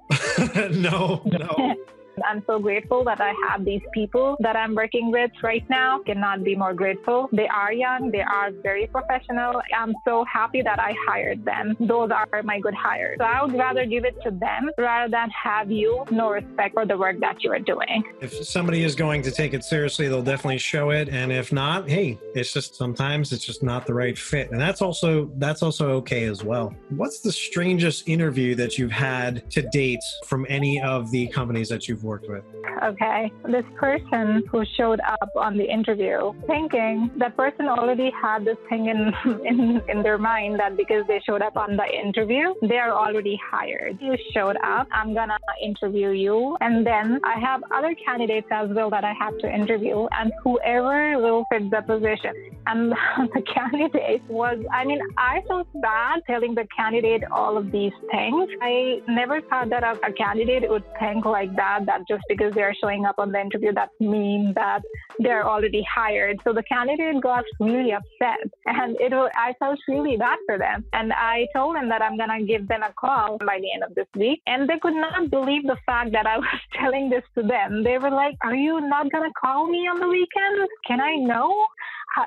no, 0.71 1.21
no. 1.25 1.75
I'm 2.25 2.43
so 2.45 2.59
grateful 2.59 3.03
that 3.05 3.21
I 3.21 3.33
have 3.47 3.65
these 3.65 3.81
people 3.93 4.37
that 4.39 4.55
I'm 4.55 4.75
working 4.75 5.11
with 5.11 5.31
right 5.41 5.67
now. 5.69 5.99
Cannot 5.99 6.43
be 6.43 6.55
more 6.55 6.73
grateful. 6.73 7.29
They 7.31 7.47
are 7.47 7.73
young, 7.73 8.11
they 8.11 8.21
are 8.21 8.51
very 8.51 8.87
professional. 8.87 9.61
I'm 9.75 9.93
so 10.05 10.25
happy 10.25 10.61
that 10.61 10.79
I 10.79 10.95
hired 11.07 11.45
them. 11.45 11.75
Those 11.79 12.11
are 12.11 12.27
my 12.43 12.59
good 12.59 12.73
hires. 12.73 13.17
So 13.19 13.25
I 13.25 13.43
would 13.43 13.53
rather 13.53 13.85
give 13.85 14.05
it 14.05 14.15
to 14.23 14.31
them 14.31 14.69
rather 14.77 15.09
than 15.09 15.29
have 15.29 15.71
you 15.71 16.05
no 16.11 16.29
respect 16.29 16.73
for 16.73 16.85
the 16.85 16.97
work 16.97 17.19
that 17.19 17.43
you 17.43 17.51
are 17.51 17.59
doing. 17.59 18.03
If 18.21 18.33
somebody 18.45 18.83
is 18.83 18.95
going 18.95 19.21
to 19.23 19.31
take 19.31 19.53
it 19.53 19.63
seriously, 19.63 20.07
they'll 20.07 20.23
definitely 20.23 20.59
show 20.59 20.91
it. 20.91 21.09
And 21.09 21.31
if 21.31 21.51
not, 21.51 21.89
hey, 21.89 22.19
it's 22.35 22.53
just 22.53 22.75
sometimes 22.75 23.31
it's 23.31 23.45
just 23.45 23.63
not 23.63 23.85
the 23.85 23.93
right 23.93 24.17
fit. 24.17 24.51
And 24.51 24.59
that's 24.59 24.81
also 24.81 25.31
that's 25.37 25.63
also 25.63 25.91
okay 25.91 26.25
as 26.25 26.43
well. 26.43 26.73
What's 26.89 27.19
the 27.21 27.31
strangest 27.31 28.07
interview 28.07 28.55
that 28.55 28.77
you've 28.77 28.91
had 28.91 29.49
to 29.51 29.61
date 29.61 30.03
from 30.25 30.45
any 30.49 30.81
of 30.81 31.11
the 31.11 31.27
companies 31.27 31.69
that 31.69 31.87
you've 31.87 32.03
worked 32.03 32.10
with? 32.27 32.43
Okay. 32.83 33.31
This 33.45 33.65
person 33.77 34.43
who 34.51 34.63
showed 34.77 34.99
up 35.01 35.29
on 35.35 35.57
the 35.57 35.63
interview 35.63 36.33
thinking 36.47 37.11
that 37.17 37.37
person 37.37 37.67
already 37.67 38.11
had 38.21 38.45
this 38.45 38.57
thing 38.69 38.87
in, 38.87 39.13
in, 39.45 39.81
in 39.87 40.03
their 40.03 40.17
mind 40.17 40.59
that 40.59 40.77
because 40.77 41.03
they 41.07 41.21
showed 41.25 41.41
up 41.41 41.57
on 41.57 41.77
the 41.77 41.85
interview, 41.85 42.53
they 42.61 42.77
are 42.77 42.91
already 42.91 43.39
hired. 43.49 43.97
You 44.01 44.15
showed 44.33 44.57
up, 44.63 44.87
I'm 44.91 45.13
gonna 45.13 45.37
interview 45.63 46.09
you. 46.09 46.57
And 46.61 46.85
then 46.85 47.19
I 47.23 47.39
have 47.39 47.63
other 47.73 47.95
candidates 48.05 48.47
as 48.51 48.69
well 48.71 48.89
that 48.89 49.03
I 49.03 49.13
have 49.13 49.37
to 49.39 49.53
interview 49.53 50.07
and 50.11 50.31
whoever 50.43 51.17
will 51.19 51.45
fit 51.51 51.69
the 51.69 51.81
position. 51.81 52.33
And 52.67 52.91
the 53.33 53.41
candidate 53.41 54.23
was, 54.27 54.63
I 54.71 54.85
mean, 54.85 55.01
I 55.17 55.41
felt 55.47 55.67
bad 55.81 56.21
telling 56.27 56.55
the 56.55 56.67
candidate 56.75 57.23
all 57.31 57.57
of 57.57 57.71
these 57.71 57.93
things. 58.11 58.49
I 58.61 59.01
never 59.07 59.41
thought 59.41 59.69
that 59.69 59.83
a, 59.83 59.99
a 60.05 60.13
candidate 60.13 60.69
would 60.69 60.83
think 60.99 61.25
like 61.25 61.55
that, 61.55 61.85
that 61.91 62.07
just 62.07 62.23
because 62.29 62.53
they're 62.53 62.75
showing 62.81 63.05
up 63.05 63.15
on 63.17 63.31
the 63.31 63.39
interview, 63.39 63.73
that 63.73 63.89
means 63.99 64.55
that 64.55 64.81
they're 65.19 65.47
already 65.47 65.85
hired. 65.93 66.39
So 66.43 66.53
the 66.53 66.63
candidate 66.63 67.21
got 67.21 67.43
really 67.59 67.91
upset 67.91 68.39
and 68.65 68.95
it 68.99 69.11
was, 69.11 69.29
I 69.35 69.53
felt 69.59 69.79
really 69.87 70.17
bad 70.17 70.37
for 70.45 70.57
them. 70.57 70.85
And 70.93 71.11
I 71.13 71.47
told 71.55 71.75
them 71.75 71.89
that 71.89 72.01
I'm 72.01 72.17
to 72.39 72.45
give 72.45 72.67
them 72.67 72.83
a 72.83 72.93
call 72.93 73.37
by 73.39 73.59
the 73.59 73.71
end 73.73 73.83
of 73.83 73.95
this 73.95 74.07
week. 74.15 74.41
And 74.47 74.69
they 74.69 74.79
could 74.79 74.93
not 74.93 75.29
believe 75.29 75.63
the 75.63 75.77
fact 75.85 76.11
that 76.13 76.25
I 76.25 76.37
was 76.45 76.59
telling 76.73 77.09
this 77.09 77.23
to 77.35 77.43
them. 77.43 77.83
They 77.83 77.97
were 77.97 78.11
like, 78.11 78.35
are 78.41 78.55
you 78.55 78.81
not 78.81 79.09
to 79.23 79.31
call 79.39 79.67
me 79.67 79.79
on 79.87 79.99
the 79.99 80.07
weekend? 80.07 80.67
Can 80.87 81.01
I 81.01 81.15
know? 81.15 81.65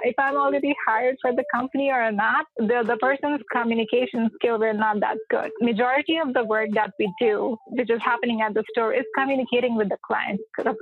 If 0.03 0.15
I'm 0.19 0.37
already 0.37 0.75
hired 0.87 1.17
for 1.21 1.33
the 1.33 1.45
company 1.55 1.91
or 1.91 2.11
not, 2.11 2.47
the, 2.57 2.83
the 2.87 2.97
person's 3.01 3.41
communication 3.53 4.31
skills 4.35 4.63
are 4.63 4.73
not 4.73 5.01
that 5.01 5.19
good. 5.31 5.51
Majority 5.61 6.19
of 6.19 6.33
the 6.35 6.45
work 6.45 6.71
that 6.75 6.93
we 6.99 7.13
do, 7.21 7.57
which 7.67 7.91
is 7.91 8.01
happening 8.03 8.41
at 8.41 8.55
the 8.55 8.65
store, 8.71 8.93
is 8.93 9.05
communicating 9.17 9.77
with 9.77 9.89
the 9.89 9.99
client, 10.07 10.41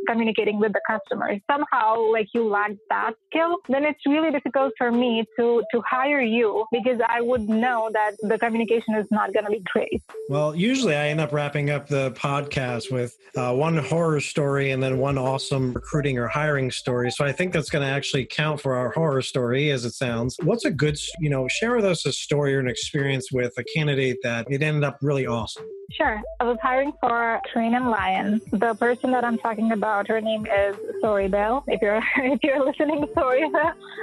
communicating 0.09 0.59
with 0.59 0.73
the 0.73 0.81
customers. 0.89 1.41
Somehow, 1.51 2.11
like 2.13 2.29
you 2.35 2.49
lack 2.49 2.73
that 2.91 3.15
skill, 3.31 3.59
then 3.69 3.85
it's 3.85 4.01
really 4.07 4.31
difficult 4.31 4.73
for 4.79 4.91
me 4.91 5.25
to 5.39 5.63
to 5.73 5.83
hire 5.89 6.21
you 6.21 6.65
because 6.73 7.01
I 7.07 7.21
would 7.21 7.49
know 7.49 7.91
that 7.93 8.13
the 8.23 8.39
communication 8.39 8.95
is 8.95 9.07
not 9.11 9.33
going 9.33 9.45
to 9.45 9.51
be 9.51 9.63
great. 9.73 10.03
Well, 10.29 10.55
usually 10.55 10.95
I 10.95 11.09
end 11.09 11.21
up 11.21 11.33
wrapping 11.33 11.71
up 11.71 11.89
the 11.89 12.13
podcast 12.13 12.91
with 12.93 13.17
uh, 13.37 13.55
one 13.55 13.79
horror 13.79 14.21
story 14.21 14.71
and 14.71 14.83
then 14.83 14.99
one 14.99 15.19
awesome 15.19 15.73
recruiting 15.73 16.19
or 16.19 16.29
hiring 16.29 16.71
story. 16.71 17.11
So 17.11 17.25
I 17.25 17.33
think 17.33 17.53
that's 17.53 17.71
going 17.71 17.85
to 17.87 17.91
actually 17.91 18.27
count 18.27 18.61
for 18.61 18.75
our 18.75 18.92
horror 18.93 19.23
story 19.23 19.71
as 19.71 19.85
it 19.85 19.93
sounds. 19.93 20.37
What's 20.43 20.65
a 20.65 20.71
good, 20.71 20.99
you 21.21 21.31
know, 21.31 21.47
share 21.49 21.77
with 21.77 21.85
us 21.85 22.07
a 22.07 22.13
story 22.13 22.55
or 22.55 22.61
an 22.61 22.69
experience 22.69 23.33
with 23.33 23.53
a 23.59 23.65
candidate 23.65 24.19
that 24.23 24.47
it 24.51 24.63
ended 24.63 24.85
up 24.85 24.99
really 25.03 25.27
awesome? 25.27 25.65
Sure. 25.97 26.23
I 26.41 26.45
was 26.45 26.59
hiring 26.63 26.93
for 27.01 27.41
Crane 27.53 27.75
and 27.75 27.91
Lion. 27.91 28.41
The 28.51 28.75
person 28.75 29.13
that 29.13 29.25
I'm 29.25 29.39
talking 29.39 29.73
about, 29.73 30.09
her 30.09 30.21
name 30.21 30.47
is 30.47 30.77
Soribel. 31.03 31.63
If 31.67 31.83
you're 31.83 32.01
if 32.17 32.43
you're 32.43 32.65
listening, 32.65 33.05
Sori, 33.15 33.51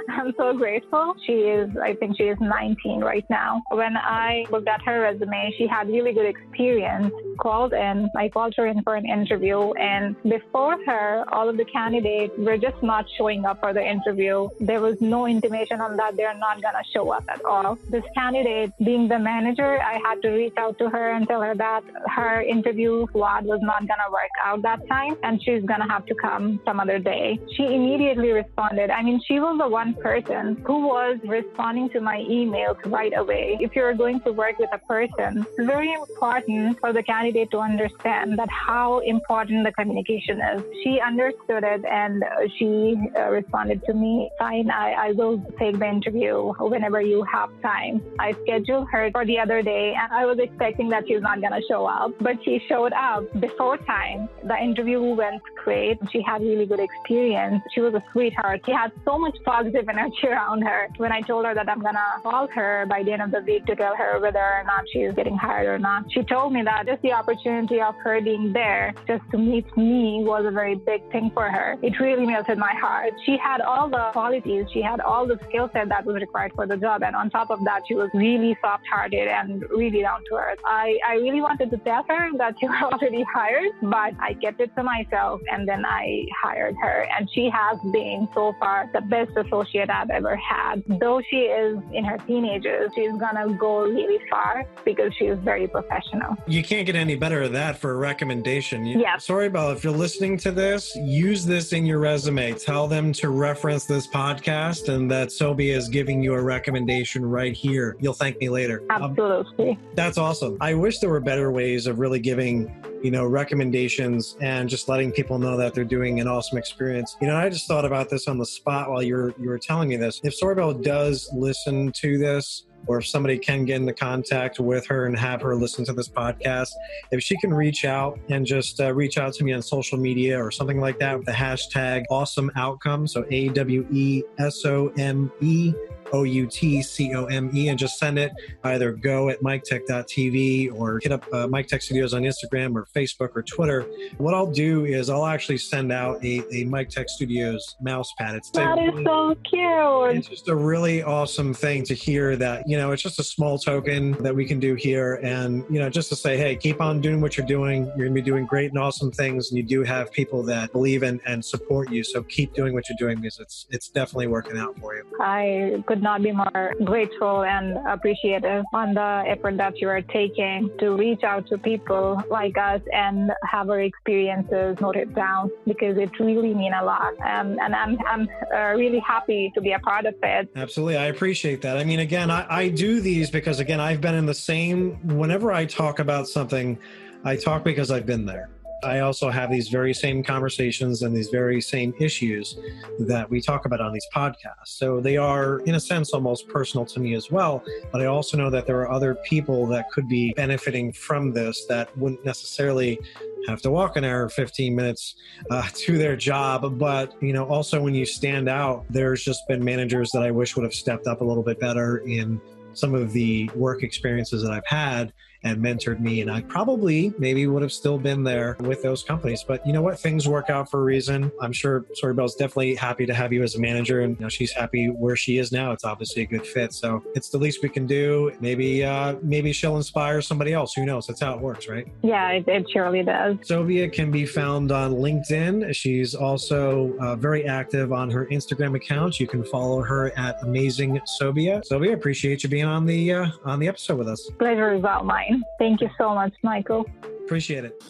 I'm 0.08 0.32
so 0.36 0.52
grateful. 0.52 1.14
She 1.26 1.32
is, 1.32 1.70
I 1.76 1.94
think 1.94 2.16
she 2.16 2.24
is 2.24 2.38
19 2.40 3.00
right 3.00 3.24
now. 3.28 3.62
When 3.70 3.96
I 3.96 4.44
looked 4.50 4.68
at 4.68 4.82
her 4.82 5.00
resume, 5.00 5.52
she 5.58 5.66
had 5.66 5.88
really 5.88 6.12
good 6.12 6.26
experience. 6.26 7.12
Called 7.40 7.72
in, 7.72 8.08
I 8.16 8.28
called 8.28 8.54
her 8.56 8.66
in 8.66 8.82
for 8.82 8.94
an 8.94 9.06
interview, 9.06 9.72
and 9.72 10.14
before 10.22 10.76
her, 10.84 11.24
all 11.32 11.48
of 11.48 11.56
the 11.56 11.64
candidates 11.64 12.34
were 12.38 12.58
just 12.58 12.82
not 12.82 13.06
showing 13.16 13.44
up 13.44 13.60
for 13.60 13.72
the 13.72 13.84
interview. 13.84 14.48
There 14.60 14.80
was 14.80 15.00
no 15.00 15.26
intimation 15.26 15.80
on 15.80 15.96
that 15.96 16.16
they're 16.16 16.38
not 16.38 16.62
gonna 16.62 16.84
show 16.92 17.10
up 17.10 17.24
at 17.28 17.44
all. 17.44 17.78
This 17.88 18.04
candidate, 18.14 18.72
being 18.84 19.08
the 19.08 19.18
manager, 19.18 19.80
I 19.80 20.00
had 20.04 20.22
to 20.22 20.30
reach 20.30 20.54
out 20.56 20.78
to 20.78 20.88
her 20.90 21.12
and 21.12 21.26
tell 21.26 21.40
her 21.40 21.54
that 21.54 21.79
that 21.86 22.02
her 22.08 22.42
interview 22.42 23.06
squad 23.08 23.44
was 23.44 23.60
not 23.62 23.80
to 23.80 24.10
work 24.10 24.30
out 24.44 24.62
that 24.62 24.86
time 24.88 25.16
and 25.22 25.42
she's 25.42 25.62
to 25.62 25.86
have 25.88 26.06
to 26.06 26.14
come 26.14 26.60
some 26.64 26.80
other 26.80 26.98
day. 26.98 27.38
She 27.56 27.64
immediately 27.64 28.32
responded. 28.32 28.90
I 28.90 29.02
mean, 29.02 29.20
she 29.26 29.40
was 29.40 29.58
the 29.58 29.68
one 29.68 29.94
person 29.94 30.62
who 30.66 30.86
was 30.86 31.18
responding 31.24 31.90
to 31.90 32.00
my 32.00 32.18
emails 32.18 32.78
right 32.86 33.12
away. 33.16 33.56
If 33.60 33.74
you're 33.76 33.94
going 33.94 34.20
to 34.22 34.32
work 34.32 34.58
with 34.58 34.70
a 34.72 34.78
person, 34.78 35.46
it's 35.56 35.66
very 35.66 35.92
important 35.92 36.78
for 36.80 36.92
the 36.92 37.02
candidate 37.02 37.50
to 37.52 37.58
understand 37.58 38.38
that 38.38 38.48
how 38.50 38.98
important 39.00 39.64
the 39.64 39.72
communication 39.72 40.40
is. 40.40 40.62
She 40.82 41.00
understood 41.00 41.64
it 41.64 41.84
and 41.84 42.24
she 42.58 42.96
uh, 43.16 43.30
responded 43.30 43.84
to 43.86 43.94
me, 43.94 44.30
fine, 44.38 44.70
I, 44.70 44.92
I 44.92 45.12
will 45.12 45.38
take 45.58 45.78
the 45.78 45.88
interview 45.88 46.52
whenever 46.58 47.00
you 47.00 47.22
have 47.24 47.50
time. 47.62 48.02
I 48.18 48.32
scheduled 48.42 48.88
her 48.90 49.10
for 49.12 49.24
the 49.24 49.38
other 49.38 49.62
day 49.62 49.94
and 49.94 50.12
I 50.12 50.26
was 50.26 50.38
expecting 50.38 50.88
that 50.90 51.04
she's 51.06 51.20
not 51.20 51.40
going 51.40 51.52
show 51.68 51.86
up, 51.86 52.12
but 52.20 52.36
she 52.44 52.60
showed 52.68 52.92
up 52.92 53.24
before 53.40 53.76
time. 53.78 54.28
The 54.44 54.56
interview 54.56 55.00
went 55.02 55.42
great. 55.64 55.98
She 56.12 56.22
had 56.22 56.42
really 56.42 56.66
good 56.66 56.80
experience. 56.80 57.62
She 57.74 57.80
was 57.80 57.94
a 57.94 58.02
sweetheart. 58.12 58.62
She 58.64 58.72
had 58.72 58.92
so 59.04 59.18
much 59.18 59.36
positive 59.44 59.88
energy 59.94 60.26
around 60.26 60.62
her. 60.62 60.88
When 60.96 61.12
I 61.12 61.20
told 61.22 61.46
her 61.46 61.54
that 61.54 61.68
I'm 61.68 61.80
gonna 61.80 62.04
call 62.22 62.46
her 62.48 62.86
by 62.88 63.02
the 63.02 63.12
end 63.12 63.22
of 63.22 63.30
the 63.30 63.40
week 63.40 63.66
to 63.66 63.74
tell 63.74 63.96
her 63.96 64.20
whether 64.20 64.38
or 64.38 64.64
not 64.64 64.84
she 64.92 65.00
she's 65.00 65.14
getting 65.14 65.36
hired 65.36 65.66
or 65.66 65.78
not, 65.78 66.04
she 66.12 66.22
told 66.22 66.52
me 66.52 66.62
that 66.62 66.86
just 66.86 67.02
the 67.02 67.12
opportunity 67.12 67.80
of 67.80 67.94
her 67.96 68.20
being 68.20 68.52
there 68.52 68.94
just 69.06 69.22
to 69.30 69.38
meet 69.38 69.64
me 69.76 70.22
was 70.24 70.44
a 70.46 70.50
very 70.50 70.74
big 70.74 71.00
thing 71.10 71.30
for 71.32 71.50
her. 71.50 71.76
It 71.82 71.98
really 71.98 72.26
melted 72.26 72.58
my 72.58 72.74
heart. 72.74 73.12
She 73.24 73.36
had 73.36 73.60
all 73.60 73.88
the 73.88 74.10
qualities, 74.12 74.66
she 74.72 74.82
had 74.82 75.00
all 75.00 75.26
the 75.26 75.38
skill 75.48 75.70
set 75.72 75.88
that 75.88 76.04
was 76.04 76.16
required 76.16 76.52
for 76.54 76.66
the 76.66 76.76
job. 76.76 77.02
And 77.02 77.16
on 77.16 77.30
top 77.30 77.50
of 77.50 77.64
that, 77.64 77.82
she 77.88 77.94
was 77.94 78.10
really 78.14 78.56
soft 78.60 78.84
hearted 78.92 79.28
and 79.28 79.62
really 79.70 80.02
down 80.02 80.20
to 80.30 80.36
earth. 80.36 80.58
I, 80.64 80.98
I 81.08 81.14
really 81.14 81.40
wanted 81.50 81.70
to 81.70 81.78
tell 81.78 82.04
her 82.08 82.30
that 82.38 82.54
you 82.62 82.68
were 82.68 82.76
already 82.92 83.24
hired, 83.34 83.72
but 83.82 84.14
I 84.20 84.34
kept 84.34 84.60
it 84.60 84.74
to 84.76 84.82
myself 84.84 85.40
and 85.50 85.68
then 85.68 85.84
I 85.84 86.24
hired 86.42 86.76
her. 86.80 87.08
And 87.16 87.28
she 87.32 87.50
has 87.50 87.76
been 87.92 88.28
so 88.34 88.54
far 88.60 88.88
the 88.92 89.00
best 89.00 89.32
associate 89.36 89.90
I've 89.90 90.10
ever 90.10 90.36
had. 90.36 90.84
Though 90.86 91.20
she 91.28 91.42
is 91.64 91.78
in 91.92 92.04
her 92.04 92.18
teenagers, 92.18 92.92
she's 92.94 93.16
gonna 93.18 93.52
go 93.54 93.82
really 93.82 94.20
far 94.30 94.64
because 94.84 95.12
she 95.18 95.24
is 95.26 95.38
very 95.40 95.66
professional. 95.66 96.36
You 96.46 96.62
can't 96.62 96.86
get 96.86 96.94
any 96.94 97.16
better 97.16 97.42
at 97.42 97.52
that 97.52 97.78
for 97.78 97.92
a 97.92 97.96
recommendation. 97.96 98.86
Yes. 98.86 99.24
Sorry, 99.24 99.48
Bella, 99.48 99.72
if 99.72 99.82
you're 99.82 99.92
listening 99.92 100.36
to 100.38 100.52
this, 100.52 100.94
use 100.94 101.44
this 101.44 101.72
in 101.72 101.84
your 101.84 101.98
resume. 101.98 102.54
Tell 102.54 102.86
them 102.86 103.12
to 103.14 103.30
reference 103.30 103.86
this 103.86 104.06
podcast 104.06 104.88
and 104.88 105.10
that 105.10 105.28
Sobia 105.28 105.74
is 105.74 105.88
giving 105.88 106.22
you 106.22 106.34
a 106.34 106.42
recommendation 106.42 107.26
right 107.26 107.54
here. 107.54 107.96
You'll 107.98 108.14
thank 108.14 108.38
me 108.38 108.48
later. 108.48 108.84
Absolutely. 108.90 109.70
Um, 109.70 109.78
that's 109.94 110.18
awesome. 110.18 110.56
I 110.60 110.74
wish 110.74 110.98
there 110.98 111.10
were 111.10 111.20
better 111.20 111.39
ways 111.48 111.86
of 111.86 111.98
really 111.98 112.20
giving 112.20 112.70
you 113.02 113.10
know, 113.10 113.24
recommendations 113.24 114.36
and 114.40 114.68
just 114.68 114.88
letting 114.88 115.10
people 115.12 115.38
know 115.38 115.56
that 115.56 115.74
they're 115.74 115.84
doing 115.84 116.20
an 116.20 116.28
awesome 116.28 116.58
experience. 116.58 117.16
You 117.20 117.28
know, 117.28 117.36
I 117.36 117.48
just 117.48 117.66
thought 117.66 117.84
about 117.84 118.10
this 118.10 118.28
on 118.28 118.38
the 118.38 118.46
spot 118.46 118.90
while 118.90 119.02
you 119.02 119.14
were 119.14 119.34
you 119.38 119.48
were 119.48 119.58
telling 119.58 119.88
me 119.88 119.96
this. 119.96 120.20
If 120.22 120.38
Soribel 120.38 120.82
does 120.82 121.30
listen 121.32 121.92
to 121.92 122.18
this, 122.18 122.66
or 122.86 122.98
if 122.98 123.06
somebody 123.06 123.38
can 123.38 123.64
get 123.64 123.76
into 123.76 123.92
contact 123.92 124.58
with 124.60 124.86
her 124.86 125.06
and 125.06 125.18
have 125.18 125.40
her 125.42 125.54
listen 125.54 125.84
to 125.84 125.92
this 125.92 126.08
podcast, 126.08 126.70
if 127.10 127.22
she 127.22 127.36
can 127.38 127.52
reach 127.52 127.84
out 127.84 128.18
and 128.28 128.46
just 128.46 128.80
uh, 128.80 128.92
reach 128.92 129.18
out 129.18 129.32
to 129.34 129.44
me 129.44 129.52
on 129.52 129.62
social 129.62 129.98
media 129.98 130.42
or 130.42 130.50
something 130.50 130.80
like 130.80 130.98
that 130.98 131.16
with 131.16 131.26
the 131.26 131.32
hashtag 131.32 132.04
awesome 132.10 132.50
outcome. 132.56 133.06
So 133.06 133.24
A 133.30 133.48
W 133.48 133.86
E 133.90 134.22
S 134.38 134.64
O 134.64 134.92
M 134.96 135.30
E 135.40 135.72
O 136.12 136.24
U 136.24 136.46
T 136.46 136.82
C 136.82 137.14
O 137.14 137.26
M 137.26 137.50
E, 137.54 137.68
and 137.68 137.78
just 137.78 137.98
send 137.98 138.18
it 138.18 138.32
either 138.64 138.92
go 138.92 139.28
at 139.28 139.40
miketech.tv 139.40 140.72
or 140.74 141.00
hit 141.02 141.12
up 141.12 141.24
uh, 141.32 141.46
Mike 141.46 141.68
Tech 141.68 141.82
Studios 141.82 142.14
on 142.14 142.22
Instagram 142.22 142.74
or 142.74 142.86
Facebook 142.94 143.30
or 143.36 143.42
Twitter. 143.42 143.86
What 144.18 144.34
I'll 144.34 144.50
do 144.50 144.84
is 144.84 145.08
I'll 145.08 145.26
actually 145.26 145.58
send 145.58 145.92
out 145.92 146.22
a, 146.24 146.42
a 146.52 146.64
Mike 146.64 146.88
Tech 146.88 147.08
Studios 147.08 147.76
mouse 147.80 148.12
pad. 148.18 148.34
It's 148.34 148.50
that 148.50 148.78
is 148.78 148.92
really, 148.92 149.04
so 149.04 149.34
cute. 149.48 150.16
It's 150.16 150.28
just 150.28 150.48
a 150.48 150.56
really 150.56 151.02
awesome 151.02 151.54
thing 151.54 151.84
to 151.84 151.94
hear 151.94 152.36
that, 152.36 152.68
you 152.70 152.76
know, 152.76 152.92
it's 152.92 153.02
just 153.02 153.18
a 153.18 153.24
small 153.24 153.58
token 153.58 154.12
that 154.22 154.32
we 154.32 154.44
can 154.44 154.60
do 154.60 154.76
here. 154.76 155.18
And, 155.24 155.64
you 155.68 155.80
know, 155.80 155.90
just 155.90 156.08
to 156.10 156.14
say, 156.14 156.36
hey, 156.36 156.54
keep 156.54 156.80
on 156.80 157.00
doing 157.00 157.20
what 157.20 157.36
you're 157.36 157.44
doing. 157.44 157.86
You're 157.96 158.06
going 158.06 158.14
to 158.14 158.22
be 158.22 158.22
doing 158.22 158.46
great 158.46 158.70
and 158.70 158.78
awesome 158.78 159.10
things. 159.10 159.50
And 159.50 159.56
you 159.56 159.64
do 159.64 159.82
have 159.82 160.12
people 160.12 160.44
that 160.44 160.70
believe 160.70 161.02
in 161.02 161.20
and 161.26 161.44
support 161.44 161.90
you. 161.90 162.04
So 162.04 162.22
keep 162.22 162.54
doing 162.54 162.72
what 162.72 162.88
you're 162.88 162.96
doing 162.96 163.20
because 163.20 163.40
it's, 163.40 163.66
it's 163.70 163.88
definitely 163.88 164.28
working 164.28 164.56
out 164.56 164.78
for 164.78 164.94
you. 164.94 165.02
I 165.18 165.82
could 165.88 166.00
not 166.00 166.22
be 166.22 166.30
more 166.30 166.74
grateful 166.84 167.42
and 167.42 167.76
appreciative 167.88 168.62
on 168.72 168.94
the 168.94 169.24
effort 169.26 169.56
that 169.56 169.80
you 169.80 169.88
are 169.88 170.02
taking 170.02 170.70
to 170.78 170.94
reach 170.94 171.24
out 171.24 171.48
to 171.48 171.58
people 171.58 172.22
like 172.30 172.56
us 172.56 172.82
and 172.92 173.32
have 173.50 173.68
our 173.68 173.80
experiences 173.80 174.76
noted 174.80 175.12
down 175.16 175.50
because 175.66 175.98
it 175.98 176.10
really 176.20 176.54
mean 176.54 176.72
a 176.72 176.84
lot. 176.84 177.14
Um, 177.24 177.58
and 177.60 177.74
I'm, 177.74 177.98
I'm 178.06 178.28
uh, 178.54 178.78
really 178.78 179.00
happy 179.00 179.50
to 179.56 179.60
be 179.60 179.72
a 179.72 179.80
part 179.80 180.06
of 180.06 180.14
it. 180.22 180.48
Absolutely. 180.54 180.98
I 180.98 181.06
appreciate 181.06 181.62
that. 181.62 181.76
I 181.76 181.82
mean, 181.82 181.98
again, 181.98 182.30
I, 182.30 182.46
I 182.48 182.59
do 182.68 183.00
these 183.00 183.30
because, 183.30 183.60
again, 183.60 183.80
I've 183.80 184.00
been 184.00 184.14
in 184.14 184.26
the 184.26 184.34
same, 184.34 185.16
whenever 185.16 185.52
I 185.52 185.64
talk 185.64 185.98
about 185.98 186.28
something, 186.28 186.78
I 187.24 187.36
talk 187.36 187.64
because 187.64 187.90
I've 187.90 188.06
been 188.06 188.26
there. 188.26 188.50
I 188.82 189.00
also 189.00 189.28
have 189.28 189.50
these 189.50 189.68
very 189.68 189.92
same 189.92 190.22
conversations 190.22 191.02
and 191.02 191.14
these 191.14 191.28
very 191.28 191.60
same 191.60 191.92
issues 192.00 192.56
that 193.00 193.28
we 193.28 193.40
talk 193.40 193.66
about 193.66 193.80
on 193.80 193.92
these 193.92 194.06
podcasts. 194.14 194.68
So 194.68 195.00
they 195.00 195.16
are, 195.18 195.58
in 195.60 195.74
a 195.74 195.80
sense, 195.80 196.12
almost 196.12 196.48
personal 196.48 196.86
to 196.86 197.00
me 197.00 197.14
as 197.14 197.30
well. 197.30 197.62
But 197.92 198.00
I 198.00 198.06
also 198.06 198.38
know 198.38 198.48
that 198.48 198.66
there 198.66 198.80
are 198.80 198.90
other 198.90 199.16
people 199.16 199.66
that 199.66 199.90
could 199.90 200.08
be 200.08 200.32
benefiting 200.32 200.92
from 200.92 201.32
this 201.32 201.66
that 201.66 201.94
wouldn't 201.98 202.24
necessarily 202.24 202.98
have 203.48 203.62
to 203.62 203.70
walk 203.70 203.96
an 203.96 204.04
hour 204.04 204.28
15 204.28 204.74
minutes 204.74 205.14
uh, 205.50 205.66
to 205.74 205.98
their 205.98 206.16
job. 206.16 206.78
But 206.78 207.20
you 207.22 207.32
know 207.32 207.44
also 207.44 207.80
when 207.80 207.94
you 207.94 208.06
stand 208.06 208.48
out 208.48 208.84
there's 208.90 209.22
just 209.22 209.46
been 209.48 209.62
managers 209.62 210.10
that 210.12 210.22
i 210.22 210.30
wish 210.30 210.56
would 210.56 210.64
have 210.64 210.74
stepped 210.74 211.06
up 211.06 211.20
a 211.20 211.24
little 211.24 211.42
bit 211.42 211.58
better 211.60 211.98
in 211.98 212.40
some 212.72 212.94
of 212.94 213.12
the 213.12 213.50
work 213.54 213.82
experiences 213.82 214.42
that 214.42 214.52
i've 214.52 214.66
had 214.66 215.12
and 215.42 215.58
mentored 215.58 216.00
me. 216.00 216.20
And 216.20 216.30
I 216.30 216.42
probably 216.42 217.14
maybe 217.18 217.46
would 217.46 217.62
have 217.62 217.72
still 217.72 217.98
been 217.98 218.22
there 218.22 218.56
with 218.60 218.82
those 218.82 219.02
companies. 219.02 219.44
But 219.46 219.66
you 219.66 219.72
know 219.72 219.82
what? 219.82 219.98
Things 219.98 220.28
work 220.28 220.50
out 220.50 220.70
for 220.70 220.80
a 220.80 220.84
reason. 220.84 221.32
I'm 221.40 221.52
sure 221.52 221.84
Soribel's 222.00 222.34
definitely 222.34 222.74
happy 222.74 223.06
to 223.06 223.14
have 223.14 223.32
you 223.32 223.42
as 223.42 223.54
a 223.54 223.60
manager 223.60 224.00
and 224.00 224.16
you 224.18 224.22
know, 224.22 224.28
she's 224.28 224.52
happy 224.52 224.86
where 224.86 225.16
she 225.16 225.38
is 225.38 225.52
now. 225.52 225.72
It's 225.72 225.84
obviously 225.84 226.22
a 226.22 226.26
good 226.26 226.46
fit. 226.46 226.72
So 226.72 227.02
it's 227.14 227.30
the 227.30 227.38
least 227.38 227.62
we 227.62 227.68
can 227.68 227.86
do. 227.86 228.32
Maybe 228.40 228.84
uh, 228.84 229.16
maybe 229.22 229.52
she'll 229.52 229.76
inspire 229.76 230.20
somebody 230.20 230.52
else. 230.52 230.74
Who 230.74 230.84
knows? 230.84 231.06
That's 231.06 231.20
how 231.20 231.34
it 231.34 231.40
works, 231.40 231.68
right? 231.68 231.86
Yeah, 232.02 232.30
it, 232.30 232.48
it 232.48 232.66
surely 232.70 233.02
does. 233.02 233.36
Sobia 233.38 233.92
can 233.92 234.10
be 234.10 234.26
found 234.26 234.72
on 234.72 234.92
LinkedIn. 234.92 235.74
She's 235.74 236.14
also 236.14 236.96
uh, 236.98 237.16
very 237.16 237.46
active 237.46 237.92
on 237.92 238.10
her 238.10 238.26
Instagram 238.26 238.76
account. 238.76 239.20
You 239.20 239.26
can 239.26 239.44
follow 239.44 239.82
her 239.82 240.12
at 240.18 240.42
Amazing 240.42 241.00
Sobia. 241.20 241.62
Sobia, 241.68 241.94
appreciate 241.94 242.42
you 242.42 242.48
being 242.48 242.64
on 242.64 242.84
the 242.86 243.12
uh, 243.12 243.26
on 243.44 243.58
the 243.58 243.68
episode 243.68 243.98
with 243.98 244.08
us. 244.08 244.28
Pleasure 244.38 244.72
is 244.74 244.84
all 244.84 245.04
mine. 245.04 245.29
Thank 245.58 245.80
you 245.80 245.90
so 245.98 246.14
much, 246.14 246.32
Michael. 246.42 246.84
Appreciate 247.24 247.64
it. 247.64 247.82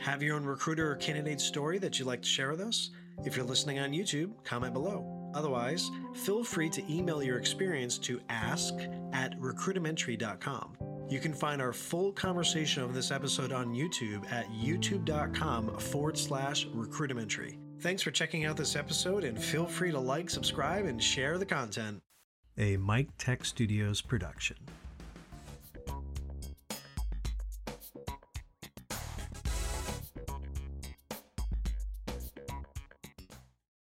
Have 0.00 0.22
your 0.22 0.34
own 0.34 0.44
recruiter 0.44 0.90
or 0.90 0.96
candidate 0.96 1.40
story 1.40 1.78
that 1.78 1.98
you'd 1.98 2.06
like 2.06 2.22
to 2.22 2.28
share 2.28 2.50
with 2.50 2.60
us? 2.60 2.90
If 3.24 3.36
you're 3.36 3.46
listening 3.46 3.78
on 3.78 3.92
YouTube, 3.92 4.32
comment 4.42 4.72
below. 4.72 5.30
Otherwise, 5.34 5.90
feel 6.14 6.42
free 6.42 6.68
to 6.70 6.92
email 6.92 7.22
your 7.22 7.38
experience 7.38 7.98
to 7.98 8.20
ask 8.28 8.74
at 9.12 9.38
recruitimentary.com. 9.38 10.76
You 11.08 11.20
can 11.20 11.32
find 11.32 11.62
our 11.62 11.72
full 11.72 12.12
conversation 12.12 12.82
of 12.82 12.94
this 12.94 13.10
episode 13.10 13.52
on 13.52 13.74
YouTube 13.74 14.30
at 14.32 14.50
youtube.com 14.50 15.78
forward 15.78 16.18
slash 16.18 16.66
recruitimentary. 16.68 17.58
Thanks 17.80 18.02
for 18.02 18.10
checking 18.10 18.44
out 18.44 18.56
this 18.56 18.76
episode 18.76 19.24
and 19.24 19.40
feel 19.40 19.66
free 19.66 19.90
to 19.90 19.98
like, 19.98 20.30
subscribe, 20.30 20.86
and 20.86 21.02
share 21.02 21.38
the 21.38 21.46
content. 21.46 22.00
A 22.58 22.76
Mike 22.76 23.08
Tech 23.18 23.44
Studios 23.44 24.00
production. 24.00 24.56